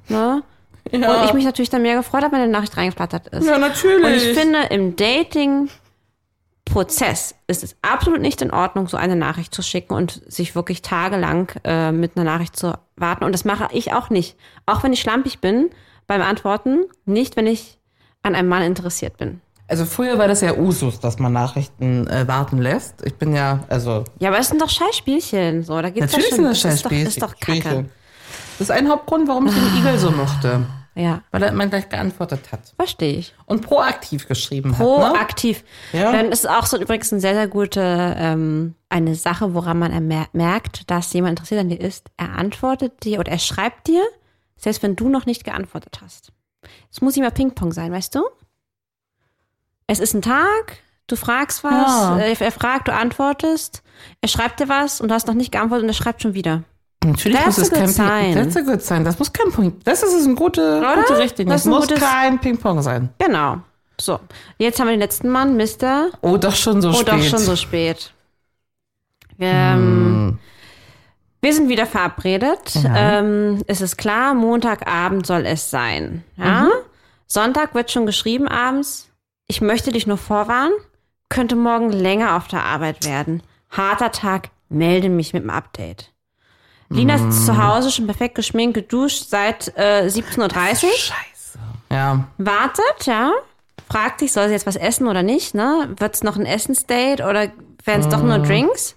[0.10, 0.44] Ne?
[0.92, 3.46] Und ich mich natürlich dann mehr gefreut habe, wenn eine Nachricht reingeflattert ist.
[3.46, 4.06] Ja, natürlich.
[4.06, 9.62] Und ich finde, im Dating-Prozess ist es absolut nicht in Ordnung, so eine Nachricht zu
[9.64, 13.24] schicken und sich wirklich tagelang äh, mit einer Nachricht zu warten.
[13.24, 14.36] Und das mache ich auch nicht.
[14.66, 15.70] Auch wenn ich schlampig bin
[16.08, 17.80] beim Antworten, nicht, wenn ich
[18.22, 19.42] an einem Mann interessiert bin.
[19.68, 23.04] Also früher war das ja Usus, dass man Nachrichten äh, warten lässt.
[23.04, 25.64] Ich bin ja, also Ja, aber es sind doch Scheißspielchen.
[25.64, 26.46] So, da geht's natürlich sind schon.
[26.46, 27.08] das ist doch, Scheißspielchen.
[27.08, 27.86] ist doch kacke.
[28.60, 30.66] Das ist ein Hauptgrund, warum ich den Igel so mochte.
[30.98, 32.74] Ja, Weil er immer gleich geantwortet hat.
[32.78, 33.36] verstehe ich.
[33.46, 34.80] Und proaktiv geschrieben hat.
[34.80, 34.86] Ne?
[34.86, 35.66] Proaktiv.
[35.92, 36.14] Ja.
[36.14, 37.82] Dann ist auch so übrigens eine sehr, sehr gute
[38.18, 42.10] ähm, eine Sache, woran man merkt, dass jemand interessiert an dir ist.
[42.16, 44.02] Er antwortet dir oder er schreibt dir,
[44.56, 46.32] selbst wenn du noch nicht geantwortet hast.
[46.90, 48.24] Es muss immer Ping-Pong sein, weißt du?
[49.88, 50.78] Es ist ein Tag,
[51.08, 52.18] du fragst was, Ja.
[52.20, 53.84] er fragt, du antwortest,
[54.22, 56.64] er schreibt dir was und du hast noch nicht geantwortet und er schreibt schon wieder.
[57.06, 58.34] Natürlich That's muss es a kein good sign.
[58.34, 59.04] Ping Das ist gut sein.
[59.06, 59.88] Das muss kein Punkt.
[59.88, 60.96] Das ist eine gute, Oder?
[61.04, 61.54] gute Richtlinie.
[61.54, 63.10] Das ein muss kein Ping-Pong sein.
[63.20, 63.58] Genau.
[64.00, 64.20] So,
[64.58, 66.08] jetzt haben wir den letzten Mann, Mr.
[66.22, 67.08] Oh, doch schon so Oh, spät.
[67.08, 68.12] doch schon so spät.
[69.38, 70.40] Wir, ähm,
[71.42, 72.74] wir sind wieder verabredet.
[72.94, 76.24] Ähm, es ist klar, Montagabend soll es sein.
[76.38, 76.68] Ja?
[77.28, 79.10] Sonntag wird schon geschrieben abends.
[79.48, 80.74] Ich möchte dich nur vorwarnen.
[81.30, 83.44] Könnte morgen länger auf der Arbeit werden.
[83.70, 86.12] Harter Tag, melde mich mit dem Update.
[86.96, 90.50] Lina ist zu Hause, schon perfekt geschminkt, geduscht seit äh, 17.30 Uhr.
[90.50, 91.60] Scheiße.
[91.92, 92.26] Ja.
[92.38, 93.32] wartet, ja,
[93.90, 95.94] fragt sich, soll sie jetzt was essen oder nicht, ne?
[95.98, 97.52] Wird es noch ein Essensdate oder
[97.84, 98.96] werden es doch nur Drinks?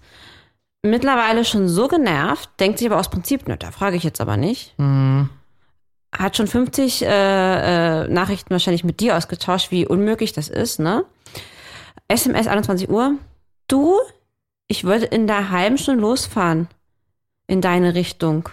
[0.83, 4.37] Mittlerweile schon so genervt, denkt sich aber aus Prinzip, ne, da frage ich jetzt aber
[4.37, 4.75] nicht.
[6.17, 7.07] Hat schon 50 äh,
[8.05, 11.05] äh, Nachrichten wahrscheinlich mit dir ausgetauscht, wie unmöglich das ist, ne?
[12.07, 13.15] SMS 21 Uhr.
[13.67, 13.97] Du,
[14.69, 16.69] ich würde in der halben Stunde losfahren
[17.49, 18.49] in deine Richtung.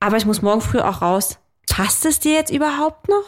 [0.00, 1.38] Aber ich muss morgen früh auch raus.
[1.70, 3.24] Passt es dir jetzt überhaupt noch?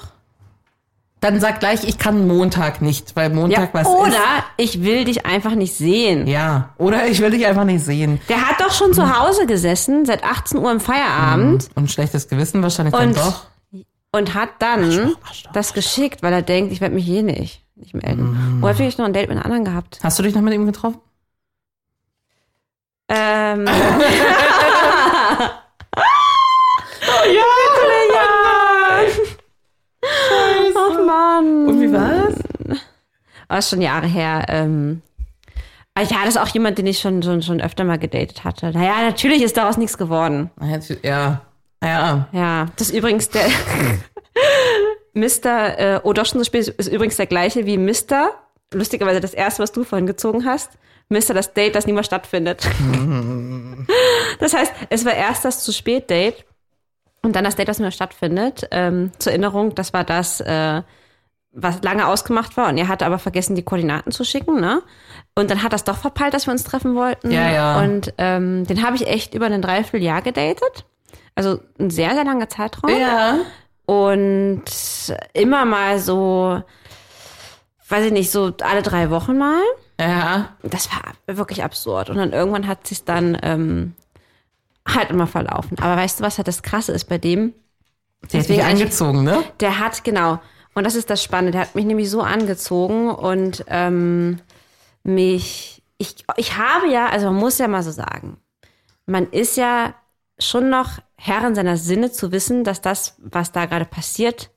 [1.21, 4.09] Dann sag gleich, ich kann Montag nicht, weil Montag was oder
[4.57, 4.75] ist.
[4.77, 6.27] ich will dich einfach nicht sehen.
[6.27, 8.19] Ja, oder ich will dich einfach nicht sehen.
[8.31, 12.63] Der hat doch schon zu Hause gesessen, seit 18 Uhr im Feierabend Und schlechtes Gewissen
[12.63, 13.47] wahrscheinlich Und- dann doch.
[14.13, 15.15] und hat dann
[15.53, 18.61] das geschickt, weil er denkt, ich werde mich hier nicht, nicht melden.
[18.63, 19.99] Oder vielleicht noch ein Date mit einer anderen gehabt.
[20.03, 21.01] Hast du dich noch mit ihm getroffen?
[23.11, 23.67] Ähm,
[27.35, 27.43] Ja.
[30.75, 31.67] oh Mann.
[31.67, 32.35] Und wie war's?
[33.49, 34.45] Aber ist schon Jahre her.
[34.49, 35.03] Ähm,
[35.95, 38.71] aber ja, das ist auch jemand, den ich schon, schon, schon öfter mal gedatet hatte.
[38.71, 40.51] Naja, natürlich ist daraus nichts geworden.
[41.03, 41.43] Ja.
[41.83, 42.29] Ja.
[42.33, 43.49] Ja, das ist übrigens der
[45.15, 45.79] Mr.
[45.79, 48.31] Äh, oh, spät, ist übrigens der gleiche wie Mr.
[48.73, 50.71] Lustigerweise das erste, was du vorhin gezogen hast.
[51.11, 51.35] Mr.
[51.35, 52.63] das Date, das niemals stattfindet.
[54.41, 56.45] das heißt, es war erst das zu spät Date
[57.23, 58.69] und dann das Date, das mehr stattfindet.
[58.71, 60.83] Ähm, zur Erinnerung, das war das, äh,
[61.53, 64.83] was lange ausgemacht war und er hatte aber vergessen, die Koordinaten zu schicken, ne?
[65.35, 67.33] Und dann hat das doch verpeilt, dass wir uns treffen wollten.
[67.33, 67.81] Ja, ja.
[67.81, 70.87] Und ähm, den habe ich echt über ein Dreivierteljahr gedatet.
[71.35, 72.91] Also ein sehr, sehr langer Zeitraum.
[72.91, 73.39] Ja.
[73.85, 74.63] Und
[75.33, 76.63] immer mal so,
[77.89, 79.63] weiß ich nicht, so alle drei Wochen mal.
[80.01, 80.57] Ja.
[80.63, 82.11] Das war wirklich absurd.
[82.11, 83.95] Und dann irgendwann hat sich dann ähm,
[84.89, 85.79] halt immer verlaufen.
[85.79, 87.53] Aber weißt du, was halt das Krasse ist bei dem?
[88.23, 89.43] Hat dich Deswegen eigentlich- angezogen, ne?
[89.61, 90.41] Der hat, genau,
[90.75, 94.41] und das ist das Spannende, der hat mich nämlich so angezogen und ähm,
[95.03, 98.37] mich, ich, ich habe ja, also man muss ja mal so sagen,
[99.07, 99.95] man ist ja
[100.39, 104.51] schon noch Herr in seiner Sinne zu wissen, dass das, was da gerade passiert,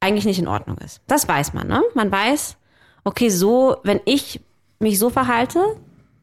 [0.00, 1.00] eigentlich nicht in Ordnung ist.
[1.06, 1.82] Das weiß man, ne?
[1.94, 2.56] Man weiß,
[3.04, 4.40] okay, so, wenn ich
[4.78, 5.60] mich so verhalte,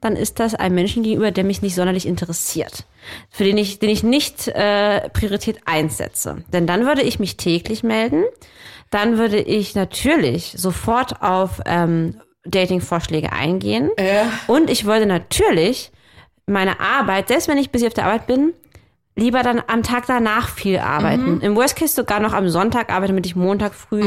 [0.01, 2.85] dann ist das ein Menschen gegenüber, der mich nicht sonderlich interessiert.
[3.29, 6.43] Für den ich, den ich nicht äh, Priorität einsetze.
[6.53, 8.23] Denn dann würde ich mich täglich melden.
[8.91, 13.89] Dann würde ich natürlich sofort auf ähm, Dating-Vorschläge eingehen.
[14.47, 15.91] Und ich würde natürlich
[16.45, 18.53] meine Arbeit, selbst wenn ich busy auf der Arbeit bin,
[19.15, 21.41] lieber dann am Tag danach viel arbeiten.
[21.41, 24.03] Im Worst Case sogar noch am Sonntag arbeiten, damit ich Montag früh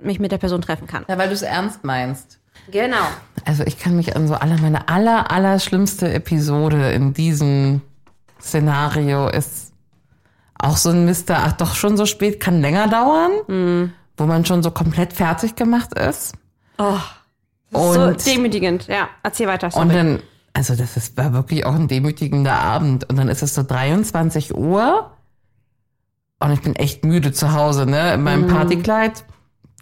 [0.00, 1.04] mich mit der Person treffen kann.
[1.08, 2.38] Ja, weil du es ernst meinst.
[2.70, 3.04] Genau.
[3.46, 7.82] Also ich kann mich an so aller meine aller aller schlimmste Episode in diesem
[8.40, 9.72] Szenario ist
[10.58, 14.62] auch so ein Mister, ach doch schon so spät, kann länger dauern, wo man schon
[14.62, 16.34] so komplett fertig gemacht ist.
[16.78, 16.98] Oh,
[17.72, 18.86] Und, so demütigend.
[18.86, 19.70] Ja, erzähl weiter.
[19.70, 19.86] Sorry.
[19.86, 20.20] und dann,
[20.52, 23.08] also das ist, war wirklich auch ein demütigender Abend.
[23.10, 25.10] Und dann ist es so 23 Uhr
[26.40, 29.24] und ich bin echt müde zu Hause, ne, in meinem Partykleid.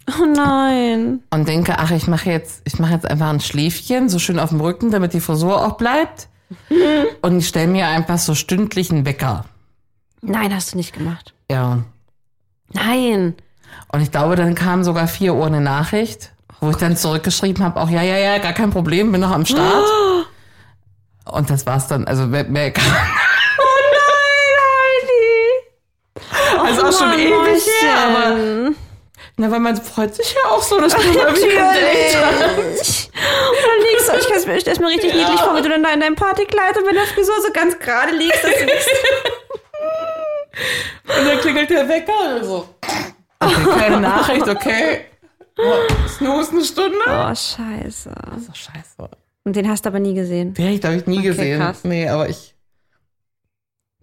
[0.07, 1.21] Oh nein.
[1.29, 4.49] und denke, ach, ich mache jetzt, ich mache jetzt einfach ein Schläfchen, so schön auf
[4.49, 6.27] dem Rücken, damit die Frisur auch bleibt.
[7.21, 9.45] Und ich stelle mir einfach so stündlich einen Wecker.
[10.21, 11.33] Nein, hast du nicht gemacht.
[11.49, 11.79] Ja.
[12.71, 13.35] Nein.
[13.91, 17.79] Und ich glaube, dann kam sogar 4 Uhr eine Nachricht, wo ich dann zurückgeschrieben habe,
[17.79, 19.85] auch ja, ja, ja, gar kein Problem, bin noch am Start.
[21.25, 22.85] Und das war's dann, also mehr, mehr kam.
[26.63, 28.71] Also auch schon Mann, ewig her, aber.
[29.35, 32.39] Na, weil man freut sich ja auch so, dass man mal wieder ein Date hat.
[32.39, 33.09] Natürlich.
[33.13, 35.83] Und dann liegst du, ich kann mir stell's mir richtig niedlich vor, wenn du dann
[35.83, 38.89] da in deinem Partykleid und wenn der Frisur so ganz gerade liegst, dass du liegst.
[41.05, 42.69] Und dann klingelt der Wecker und so.
[43.39, 45.05] Okay, keine Nachricht, okay.
[45.57, 46.97] Oh, Snooze eine Stunde.
[47.07, 48.13] Oh, scheiße.
[48.37, 49.09] So scheiße.
[49.43, 50.53] Und den hast du aber nie gesehen.
[50.53, 51.59] Den habe ich, glaube ich, nie gesehen.
[51.59, 51.83] krass.
[51.83, 52.55] Nee, aber ich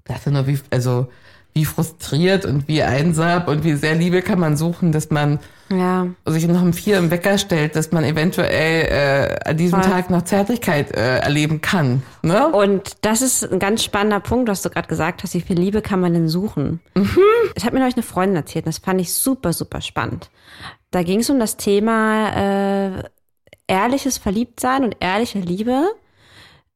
[0.05, 1.09] dachte nur, wie, also,
[1.55, 6.07] wie frustriert und wie einsam und wie sehr Liebe kann man suchen, dass man Ja.
[6.27, 9.91] sich noch um vier im Wecker stellt, dass man eventuell äh, an diesem Voll.
[9.91, 12.03] Tag noch Zärtlichkeit äh, erleben kann.
[12.23, 12.49] Ne?
[12.49, 15.35] Und das ist ein ganz spannender Punkt, was du gerade gesagt hast.
[15.35, 16.81] Wie viel Liebe kann man denn suchen?
[17.55, 18.67] Das hat mir neulich eine Freundin erzählt.
[18.67, 20.31] Das fand ich super, super spannend.
[20.93, 22.29] Da ging es um das Thema
[22.97, 23.03] äh,
[23.69, 25.85] ehrliches Verliebtsein und ehrliche Liebe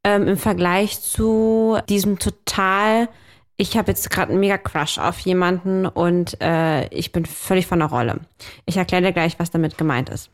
[0.04, 3.08] ähm, im Vergleich zu diesem total,
[3.56, 7.78] ich habe jetzt gerade einen mega Crush auf jemanden und äh, ich bin völlig von
[7.78, 8.20] der Rolle.
[8.66, 10.30] Ich erkläre dir gleich, was damit gemeint ist.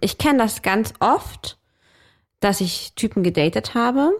[0.00, 1.58] Ich kenne das ganz oft,
[2.40, 4.12] dass ich Typen gedatet habe.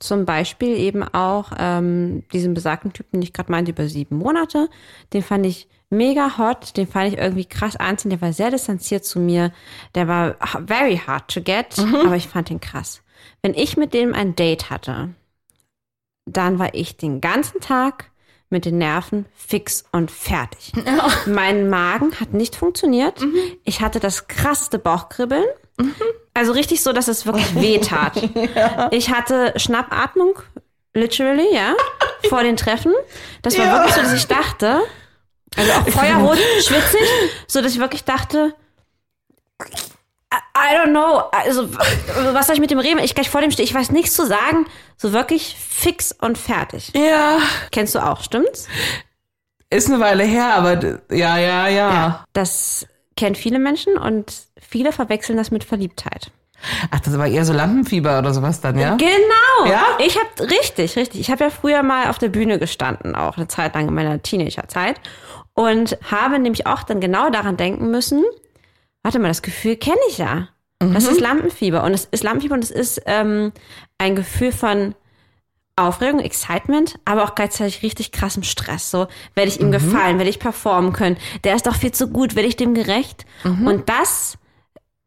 [0.00, 4.68] Zum Beispiel eben auch ähm, diesen besagten Typen, den ich gerade meinte, über sieben Monate.
[5.12, 9.04] Den fand ich mega hot, den fand ich irgendwie krass anziehend, der war sehr distanziert
[9.04, 9.52] zu mir,
[9.94, 10.36] der war
[10.66, 13.02] very hard to get, aber ich fand ihn krass.
[13.42, 15.10] Wenn ich mit dem ein Date hatte,
[16.26, 18.10] dann war ich den ganzen Tag
[18.50, 20.72] mit den Nerven fix und fertig.
[21.26, 23.20] Mein Magen hat nicht funktioniert.
[23.64, 25.44] Ich hatte das krasseste Bauchkribbeln.
[26.34, 28.12] Also richtig so, dass es wirklich weh tat.
[28.92, 30.38] Ich hatte Schnappatmung,
[30.94, 31.74] literally, ja,
[32.28, 32.92] vor den Treffen.
[33.42, 33.72] Das war Ja.
[33.78, 34.80] wirklich so, dass ich dachte,
[35.56, 37.00] also auch feuerrot, schwitzig,
[37.48, 38.54] so dass ich wirklich dachte,
[40.56, 41.68] I, don't know, also
[42.32, 44.26] was soll ich mit dem reden, ich gleich vor dem stehe, ich weiß nichts zu
[44.26, 44.66] sagen,
[44.96, 46.92] so wirklich fix und fertig.
[46.94, 47.38] Ja,
[47.70, 48.66] Kennst du auch, stimmt's?
[49.70, 52.24] ist eine Weile her, aber d- ja, ja, ja.
[52.32, 56.30] Das kennen viele Menschen und viele verwechseln das mit Verliebtheit.
[56.90, 58.94] Ach, das war eher so Lampenfieber oder sowas dann, ja?
[58.96, 59.66] Genau.
[59.70, 59.84] Ja?
[59.98, 61.20] Ich habe richtig, richtig.
[61.20, 64.22] Ich habe ja früher mal auf der Bühne gestanden, auch eine Zeit lang in meiner
[64.22, 65.00] Teenagerzeit
[65.54, 68.24] und habe nämlich auch dann genau daran denken müssen.
[69.04, 70.48] Warte mal, das Gefühl kenne ich ja.
[70.80, 73.52] Das ist Lampenfieber und es ist Lampenfieber und es ist ähm,
[73.96, 74.94] ein Gefühl von
[75.76, 78.90] Aufregung, Excitement, aber auch gleichzeitig richtig krassem Stress.
[78.90, 81.16] So, werde ich ihm gefallen, werde ich performen können?
[81.44, 83.24] Der ist doch viel zu gut, werde ich dem gerecht?
[83.66, 84.36] Und das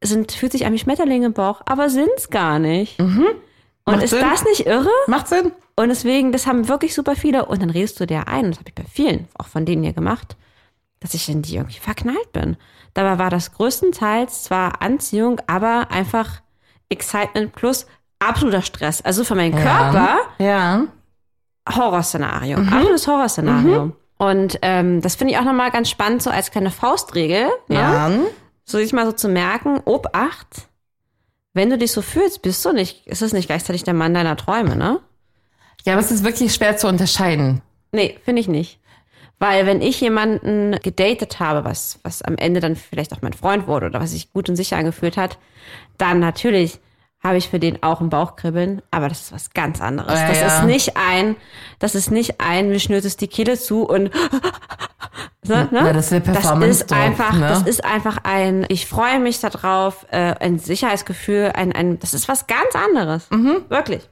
[0.03, 2.99] sind, fühlt sich an wie Schmetterlinge im Bauch, aber sind's gar nicht.
[3.85, 4.21] Und Macht ist Sinn.
[4.21, 4.89] das nicht irre?
[5.07, 5.51] Macht Sinn?
[5.75, 7.45] Und deswegen, das haben wirklich super viele.
[7.45, 9.93] Und dann redest du dir ein, das habe ich bei vielen, auch von denen hier
[9.93, 10.35] gemacht,
[10.99, 12.57] dass ich in die irgendwie verknallt bin.
[12.93, 16.41] Dabei war das größtenteils zwar Anziehung, aber einfach
[16.89, 17.85] Excitement plus
[18.19, 19.01] absoluter Stress.
[19.01, 20.85] Also für meinen Körper Ja.
[21.69, 22.57] Horrorszenario.
[22.59, 23.93] Absolutes Horrorszenario.
[24.17, 27.47] Und ähm, das finde ich auch nochmal ganz spannend, so als kleine Faustregel.
[27.67, 27.75] Ne?
[27.75, 28.11] Ja.
[28.65, 30.67] So sich mal so zu merken, Obacht,
[31.53, 34.37] wenn du dich so fühlst, bist du nicht, ist es nicht gleichzeitig der Mann deiner
[34.37, 34.99] Träume, ne?
[35.85, 37.61] Ja, aber es ist wirklich schwer zu unterscheiden.
[37.91, 38.79] Nee, finde ich nicht.
[39.39, 43.67] Weil wenn ich jemanden gedatet habe, was, was am Ende dann vielleicht auch mein Freund
[43.67, 45.37] wurde oder was sich gut und sicher angefühlt hat,
[45.97, 46.79] dann natürlich
[47.23, 50.19] habe ich für den auch ein Bauchkribbeln, aber das ist was ganz anderes.
[50.19, 50.47] Ja, das ja.
[50.47, 51.35] ist nicht ein,
[51.79, 54.11] das ist nicht ein, mir schnürt es die Kehle zu und
[55.43, 55.69] so, ne?
[55.71, 57.47] Ja, das ist das ist einfach, ne?
[57.47, 62.27] das ist einfach ein, ich freue mich darauf, äh, ein Sicherheitsgefühl, ein, ein, das ist
[62.27, 63.29] was ganz anderes.
[63.31, 63.65] Mhm.
[63.67, 64.07] Wirklich.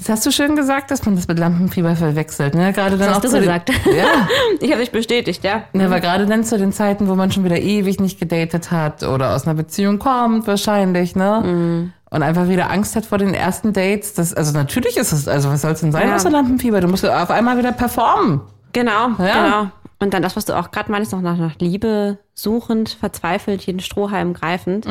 [0.00, 2.72] Das hast du schön gesagt, dass man das mit Lampenfieber verwechselt, ne?
[2.72, 3.70] Gerade dann Das auch hast du zu den- gesagt.
[3.94, 4.06] Ja.
[4.60, 5.64] Ich habe dich bestätigt, ja.
[5.74, 9.02] Ne, aber gerade dann zu den Zeiten, wo man schon wieder ewig nicht gedatet hat
[9.02, 11.42] oder aus einer Beziehung kommt, wahrscheinlich, ne?
[11.44, 11.92] Mhm.
[12.10, 14.14] Und einfach wieder Angst hat vor den ersten Dates.
[14.14, 16.16] Das, also natürlich ist es, also was soll es denn sein Ja.
[16.16, 16.80] außer Lampenfieber?
[16.80, 18.40] Du musst ja auf einmal wieder performen.
[18.72, 19.44] Genau, Ja.
[19.44, 19.70] genau.
[20.02, 23.80] Und dann das, was du auch gerade meinst, noch nach, nach Liebe suchend, verzweifelt, jeden
[23.80, 24.86] Strohhalm greifend.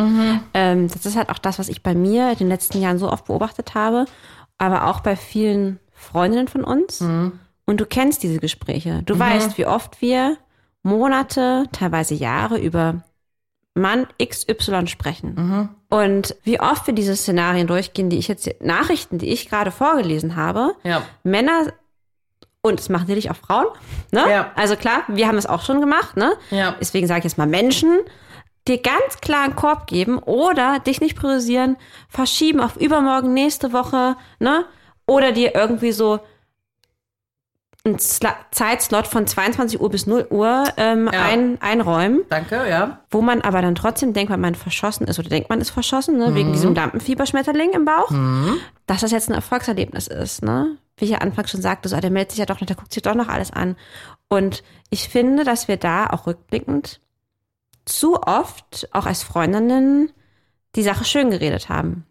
[0.54, 3.12] Ähm, das ist halt auch das, was ich bei mir in den letzten Jahren so
[3.12, 4.06] oft beobachtet habe,
[4.60, 7.02] aber auch bei vielen Freundinnen von uns.
[7.02, 9.02] Und du kennst diese Gespräche.
[9.06, 10.38] Du weißt, wie oft wir
[10.84, 13.02] Monate, teilweise Jahre über
[13.74, 15.70] Mann XY sprechen.
[15.90, 20.36] Und wie oft wir diese Szenarien durchgehen, die ich jetzt, Nachrichten, die ich gerade vorgelesen
[20.36, 21.02] habe, Ja.
[21.24, 21.74] Männer
[22.62, 23.68] und das machen natürlich auch Frauen,
[24.12, 24.30] ne?
[24.30, 24.52] Ja.
[24.56, 26.34] Also klar, wir haben es auch schon gemacht, ne?
[26.52, 26.76] Ja.
[26.80, 28.00] Deswegen sage ich jetzt mal Menschen,
[28.70, 31.76] dir ganz klar einen Korb geben oder dich nicht priorisieren,
[32.08, 34.66] verschieben auf übermorgen, nächste Woche, ne?
[35.06, 36.20] Oder dir irgendwie so
[37.86, 41.24] einen Sla Zeitslot von 22 Uhr bis 0 Uhr ähm, Ja.
[41.24, 43.00] ein, einräumen, Danke, ja.
[43.10, 46.18] wo man aber dann trotzdem denkt, weil man verschossen ist oder denkt, man ist verschossen,
[46.18, 46.36] ne?
[46.36, 48.12] wegen diesem Lampenfieberschmetterling im Bauch,
[48.86, 50.44] dass das jetzt ein Erfolgserlebnis ist.
[50.44, 50.76] Ne?
[50.98, 52.76] Wie ich ja anfangs schon sagte, so, ah, der meldet sich ja doch noch, der
[52.76, 53.78] guckt sich doch noch alles an.
[54.28, 57.00] Und ich finde, dass wir da auch rückblickend
[57.90, 60.12] zu oft, auch als Freundinnen,
[60.76, 62.06] die Sache schön geredet haben.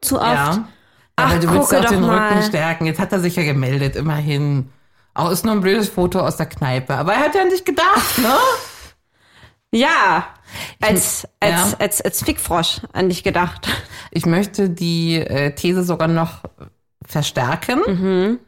[0.00, 0.26] Zu oft.
[0.34, 0.68] Ja.
[1.16, 2.42] Ach, Aber du willst auch den doch Rücken mal.
[2.42, 2.86] stärken.
[2.86, 4.70] Jetzt hat er sich ja gemeldet, immerhin.
[5.14, 6.94] Auch ist nur ein blödes Foto aus der Kneipe.
[6.94, 8.34] Aber er hat ja an dich gedacht, ne?
[9.74, 10.26] Ja,
[10.80, 11.76] als, als, Ja.
[11.78, 13.68] als, als Fickfrosch an dich gedacht.
[14.10, 16.40] Ich möchte die äh, These sogar noch
[17.04, 18.38] verstärken Mhm.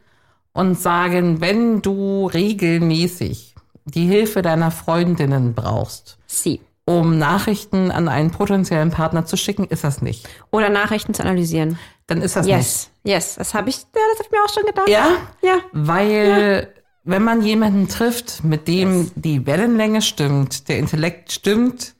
[0.53, 3.55] und sagen, wenn du regelmäßig
[3.85, 6.61] die Hilfe deiner Freundinnen brauchst, Sie.
[6.85, 10.27] Um Nachrichten an einen potenziellen Partner zu schicken, ist das nicht.
[10.51, 11.79] Oder Nachrichten zu analysieren.
[12.07, 14.65] Dann ist das Yes, yes, das habe ich, ja, das habe ich mir auch schon
[14.65, 14.87] gedacht.
[14.87, 14.97] nicht.
[14.97, 15.17] Ja?
[15.41, 15.59] Ja.
[15.71, 16.73] Weil
[17.03, 21.95] wenn man jemanden trifft, mit dem die Wellenlänge stimmt, der Intellekt stimmt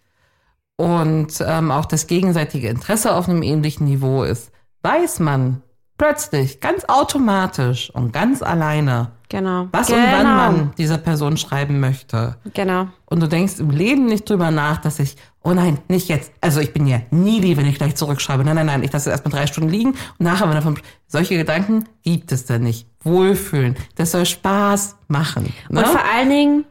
[0.78, 4.52] und ähm, auch das gegenseitige Interesse auf einem ähnlichen Niveau ist,
[4.84, 5.64] weiß man
[5.98, 9.68] plötzlich ganz automatisch und ganz alleine, Genau.
[9.72, 10.00] was genau.
[10.04, 12.36] und wann man dieser Person schreiben möchte.
[12.54, 12.88] Genau.
[13.06, 16.32] Und du denkst im Leben nicht drüber nach, dass ich, oh nein, nicht jetzt.
[16.42, 18.44] Also ich bin ja nie die, wenn ich gleich zurückschreibe.
[18.44, 20.78] Nein, nein, nein, ich lasse erstmal drei Stunden liegen und nachher, wenn davon,
[21.08, 22.88] solche Gedanken gibt es da nicht.
[23.02, 23.76] Wohlfühlen.
[23.96, 25.54] Das soll Spaß machen.
[25.70, 25.80] Ne?
[25.80, 26.66] Und vor allen Dingen,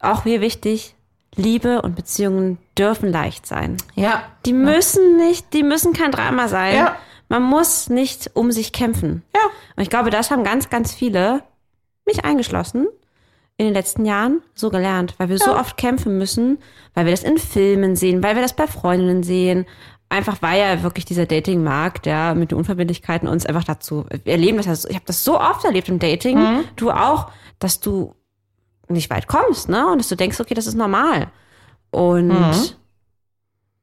[0.00, 0.96] auch mir wichtig,
[1.36, 3.76] Liebe und Beziehungen dürfen leicht sein.
[3.94, 4.22] ja.
[4.46, 6.74] Die müssen nicht, die müssen kein Drama sein.
[6.74, 6.96] Ja.
[7.30, 9.22] Man muss nicht um sich kämpfen.
[9.34, 9.40] Ja.
[9.76, 11.44] Und ich glaube, das haben ganz, ganz viele,
[12.04, 12.88] mich eingeschlossen,
[13.56, 16.58] in den letzten Jahren so gelernt, weil wir so oft kämpfen müssen,
[16.92, 19.64] weil wir das in Filmen sehen, weil wir das bei Freundinnen sehen.
[20.08, 24.66] Einfach weil ja wirklich dieser Dating-Markt, ja, mit den Unverbindlichkeiten uns einfach dazu, erleben das
[24.66, 28.16] ja, ich habe das so oft erlebt im Dating, du auch, dass du
[28.88, 29.86] nicht weit kommst, ne?
[29.86, 31.30] Und dass du denkst, okay, das ist normal.
[31.92, 32.76] Und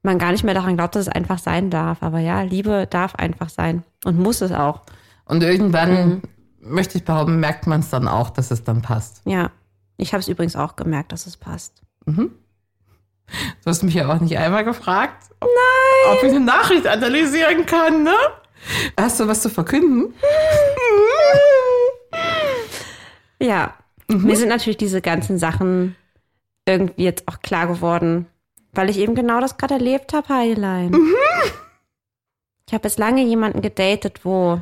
[0.02, 2.02] man gar nicht mehr daran glaubt, dass es einfach sein darf.
[2.02, 4.82] Aber ja, Liebe darf einfach sein und muss es auch.
[5.24, 6.22] Und irgendwann,
[6.60, 9.22] möchte ich behaupten, merkt man es dann auch, dass es dann passt.
[9.24, 9.50] Ja.
[9.96, 11.82] Ich habe es übrigens auch gemerkt, dass es passt.
[12.06, 12.30] Du
[13.66, 15.48] hast mich ja auch nicht einmal gefragt, ob,
[16.12, 18.14] ob ich eine Nachricht analysieren kann, ne?
[18.98, 20.14] Hast du was zu verkünden?
[23.40, 23.74] Ja.
[24.08, 25.96] Mir sind natürlich diese ganzen Sachen
[26.66, 28.26] irgendwie jetzt auch klar geworden,
[28.78, 30.94] weil ich eben genau das gerade erlebt habe, Heilein.
[32.68, 34.60] Ich habe jetzt lange jemanden gedatet, wo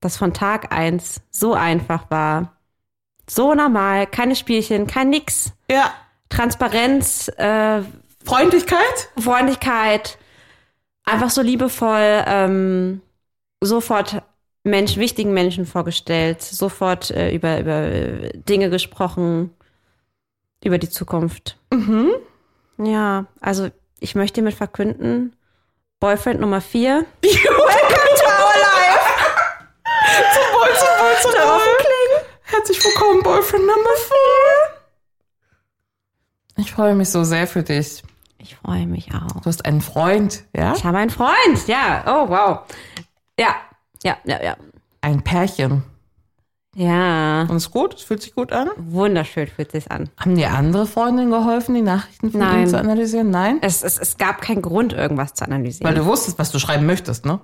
[0.00, 2.56] das von Tag eins so einfach war.
[3.30, 5.52] So normal, keine Spielchen, kein nix.
[5.70, 5.94] Ja.
[6.28, 7.82] Transparenz, äh,
[8.24, 9.10] Freundlichkeit?
[9.16, 10.18] Freundlichkeit,
[11.04, 13.00] einfach so liebevoll, ähm,
[13.60, 14.22] sofort
[14.64, 19.50] Mensch, wichtigen Menschen vorgestellt, sofort äh, über, über äh, Dinge gesprochen,
[20.64, 21.58] über die Zukunft.
[22.84, 23.70] Ja, also
[24.00, 25.36] ich möchte hiermit verkünden,
[26.00, 27.06] Boyfriend Nummer vier.
[27.22, 29.08] Welcome to our life!
[30.34, 31.72] zum Wohl, zum Wohl, zum Wohl.
[32.42, 33.90] Herzlich willkommen, Boyfriend Number
[36.56, 36.64] 4.
[36.64, 38.02] Ich freue mich so sehr für dich.
[38.38, 39.40] Ich freue mich auch.
[39.40, 40.74] Du hast einen Freund, ja?
[40.74, 42.04] Ich habe einen Freund, ja.
[42.06, 42.60] Oh, wow.
[43.38, 43.54] Ja,
[44.02, 44.56] ja, ja, ja.
[45.00, 45.82] Ein Pärchen.
[46.74, 47.94] Ja, Und ist gut?
[47.94, 48.70] Es fühlt sich gut an?
[48.76, 50.08] wunderschön fühlt sich an.
[50.18, 52.62] Haben dir andere Freundinnen geholfen, die Nachrichten von Nein.
[52.62, 53.30] ihm zu analysieren?
[53.30, 53.58] Nein?
[53.60, 55.86] Es, es, es gab keinen Grund, irgendwas zu analysieren.
[55.86, 57.40] Weil du wusstest, was du schreiben möchtest, ne?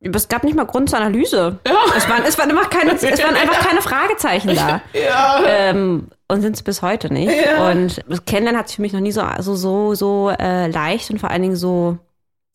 [0.00, 1.60] Es gab nicht mal Grund zur Analyse.
[1.96, 4.80] Es, waren, es, waren immer keine, es waren einfach keine Fragezeichen da.
[4.92, 5.42] Ja.
[5.46, 7.32] Ähm, und sind es bis heute nicht.
[7.70, 11.10] Und das Kennenlernen hat sich für mich noch nie so, so, so, so äh, leicht
[11.10, 11.98] und vor allen Dingen so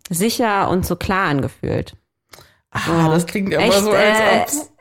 [0.10, 1.94] sicher und so klar angefühlt.
[2.72, 4.72] Ah, das klingt immer Echt, so, als äh, ob's...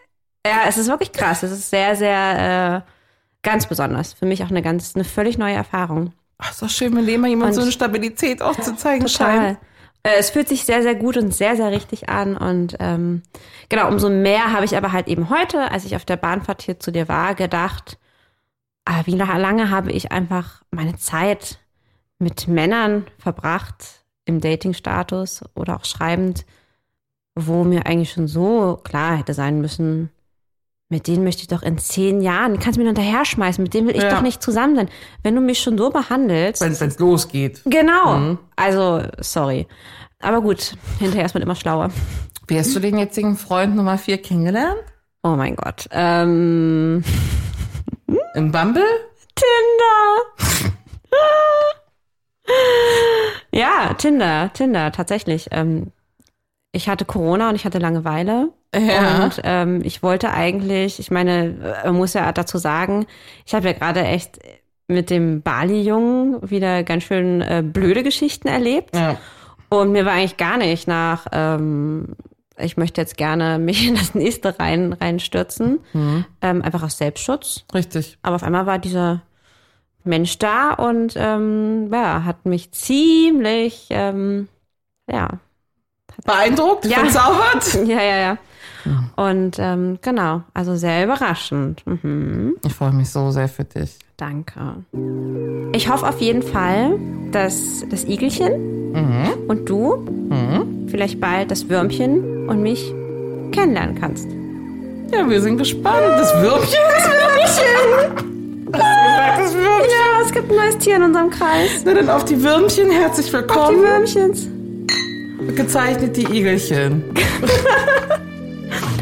[0.47, 1.43] Ja, es ist wirklich krass.
[1.43, 2.91] Es ist sehr, sehr äh,
[3.43, 4.13] ganz besonders.
[4.13, 6.13] Für mich auch eine ganz, eine völlig neue Erfahrung.
[6.39, 9.59] Ach, ist doch schön, wenn jemand Und- so eine Stabilität auch zu zeigen scheint.
[10.03, 12.37] Äh, Es fühlt sich sehr, sehr gut und sehr, sehr richtig an.
[12.37, 13.23] Und ähm,
[13.69, 16.79] genau, umso mehr habe ich aber halt eben heute, als ich auf der Bahnfahrt hier
[16.79, 17.99] zu dir war, gedacht,
[18.85, 21.59] ah, wie lange habe ich einfach meine Zeit
[22.19, 26.45] mit Männern verbracht, im Dating-Status oder auch schreibend,
[27.35, 30.11] wo mir eigentlich schon so klar hätte sein müssen,
[30.89, 33.75] mit denen möchte ich doch in zehn Jahren, kannst du mir nur hinterher schmeißen, mit
[33.75, 34.11] denen will ich Ja.
[34.11, 34.89] doch nicht zusammen sein.
[35.23, 37.61] Wenn du mich schon so behandelst, Wenn es losgeht.
[37.65, 38.39] Genau.
[38.55, 39.67] Also, sorry.
[40.21, 41.91] Aber gut, hinterher ist man immer schlauer.
[42.47, 44.79] Wie hast du den jetzigen Freund Nummer 4 kennengelernt?
[45.25, 45.89] Oh mein Gott.
[45.91, 47.03] Ähm,
[48.35, 48.85] Im Bumble?
[49.35, 50.47] Tinder.
[53.53, 55.49] ja, Tinder, Tinder, tatsächlich.
[55.51, 55.91] Ähm,
[56.73, 58.51] ich hatte Corona und ich hatte Langeweile.
[58.79, 59.25] Ja.
[59.25, 63.07] Und ähm, ich wollte eigentlich, ich meine, man muss ja dazu sagen,
[63.45, 64.39] ich habe ja gerade echt
[64.89, 68.95] mit dem Bali-Jungen wieder ganz schön äh, blöde Geschichten erlebt.
[68.95, 69.17] Ja.
[69.69, 72.15] Und mir war eigentlich gar nicht nach, ähm,
[72.57, 75.81] ich möchte jetzt gerne mich in das nächste rein reinstürzen,
[76.41, 77.65] ähm, einfach aus Selbstschutz.
[77.75, 78.19] Richtig.
[78.23, 79.23] Aber auf einmal war dieser
[80.05, 84.49] Mensch da und ähm, ja, hat mich ziemlich, ähm,
[85.11, 85.41] ja,
[86.25, 86.87] Beeindruckt?
[86.87, 86.99] Ja.
[86.99, 87.75] Verzaubert?
[87.87, 88.39] ja, ja, ja.
[89.17, 91.83] Und ähm, genau, also sehr überraschend.
[91.87, 92.55] Mhm.
[92.65, 93.99] Ich freue mich so sehr für dich.
[94.17, 94.77] Danke.
[95.73, 96.99] Ich hoffe auf jeden Fall,
[97.33, 102.93] dass das Igelchen und du vielleicht bald das Würmchen und mich
[103.53, 104.27] kennenlernen kannst.
[105.13, 106.03] Ja, wir sind gespannt.
[106.17, 106.79] Das Würmchen?
[106.95, 108.73] Das Würmchen!
[108.73, 109.91] Das Würmchen?
[109.91, 111.83] Ja, es gibt ein neues Tier in unserem Kreis.
[111.85, 113.83] Na dann auf die Würmchen, herzlich Die willkommen.
[113.83, 114.49] Würmchens.
[115.55, 117.05] Gezeichnet die Igelchen.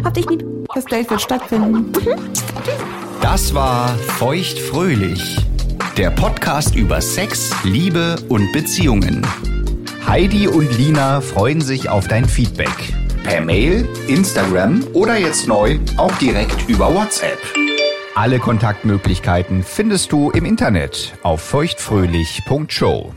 [0.04, 0.44] Hab dich lieb.
[0.74, 1.92] Das Date wird stattfinden.
[3.20, 3.88] Das war
[4.18, 5.38] Feuchtfröhlich,
[5.96, 9.26] der Podcast über Sex, Liebe und Beziehungen.
[10.06, 12.92] Heidi und Lina freuen sich auf dein Feedback.
[13.22, 17.38] Per Mail, Instagram oder jetzt neu auch direkt über WhatsApp.
[18.14, 23.14] Alle Kontaktmöglichkeiten findest du im Internet auf feuchtfröhlich.show.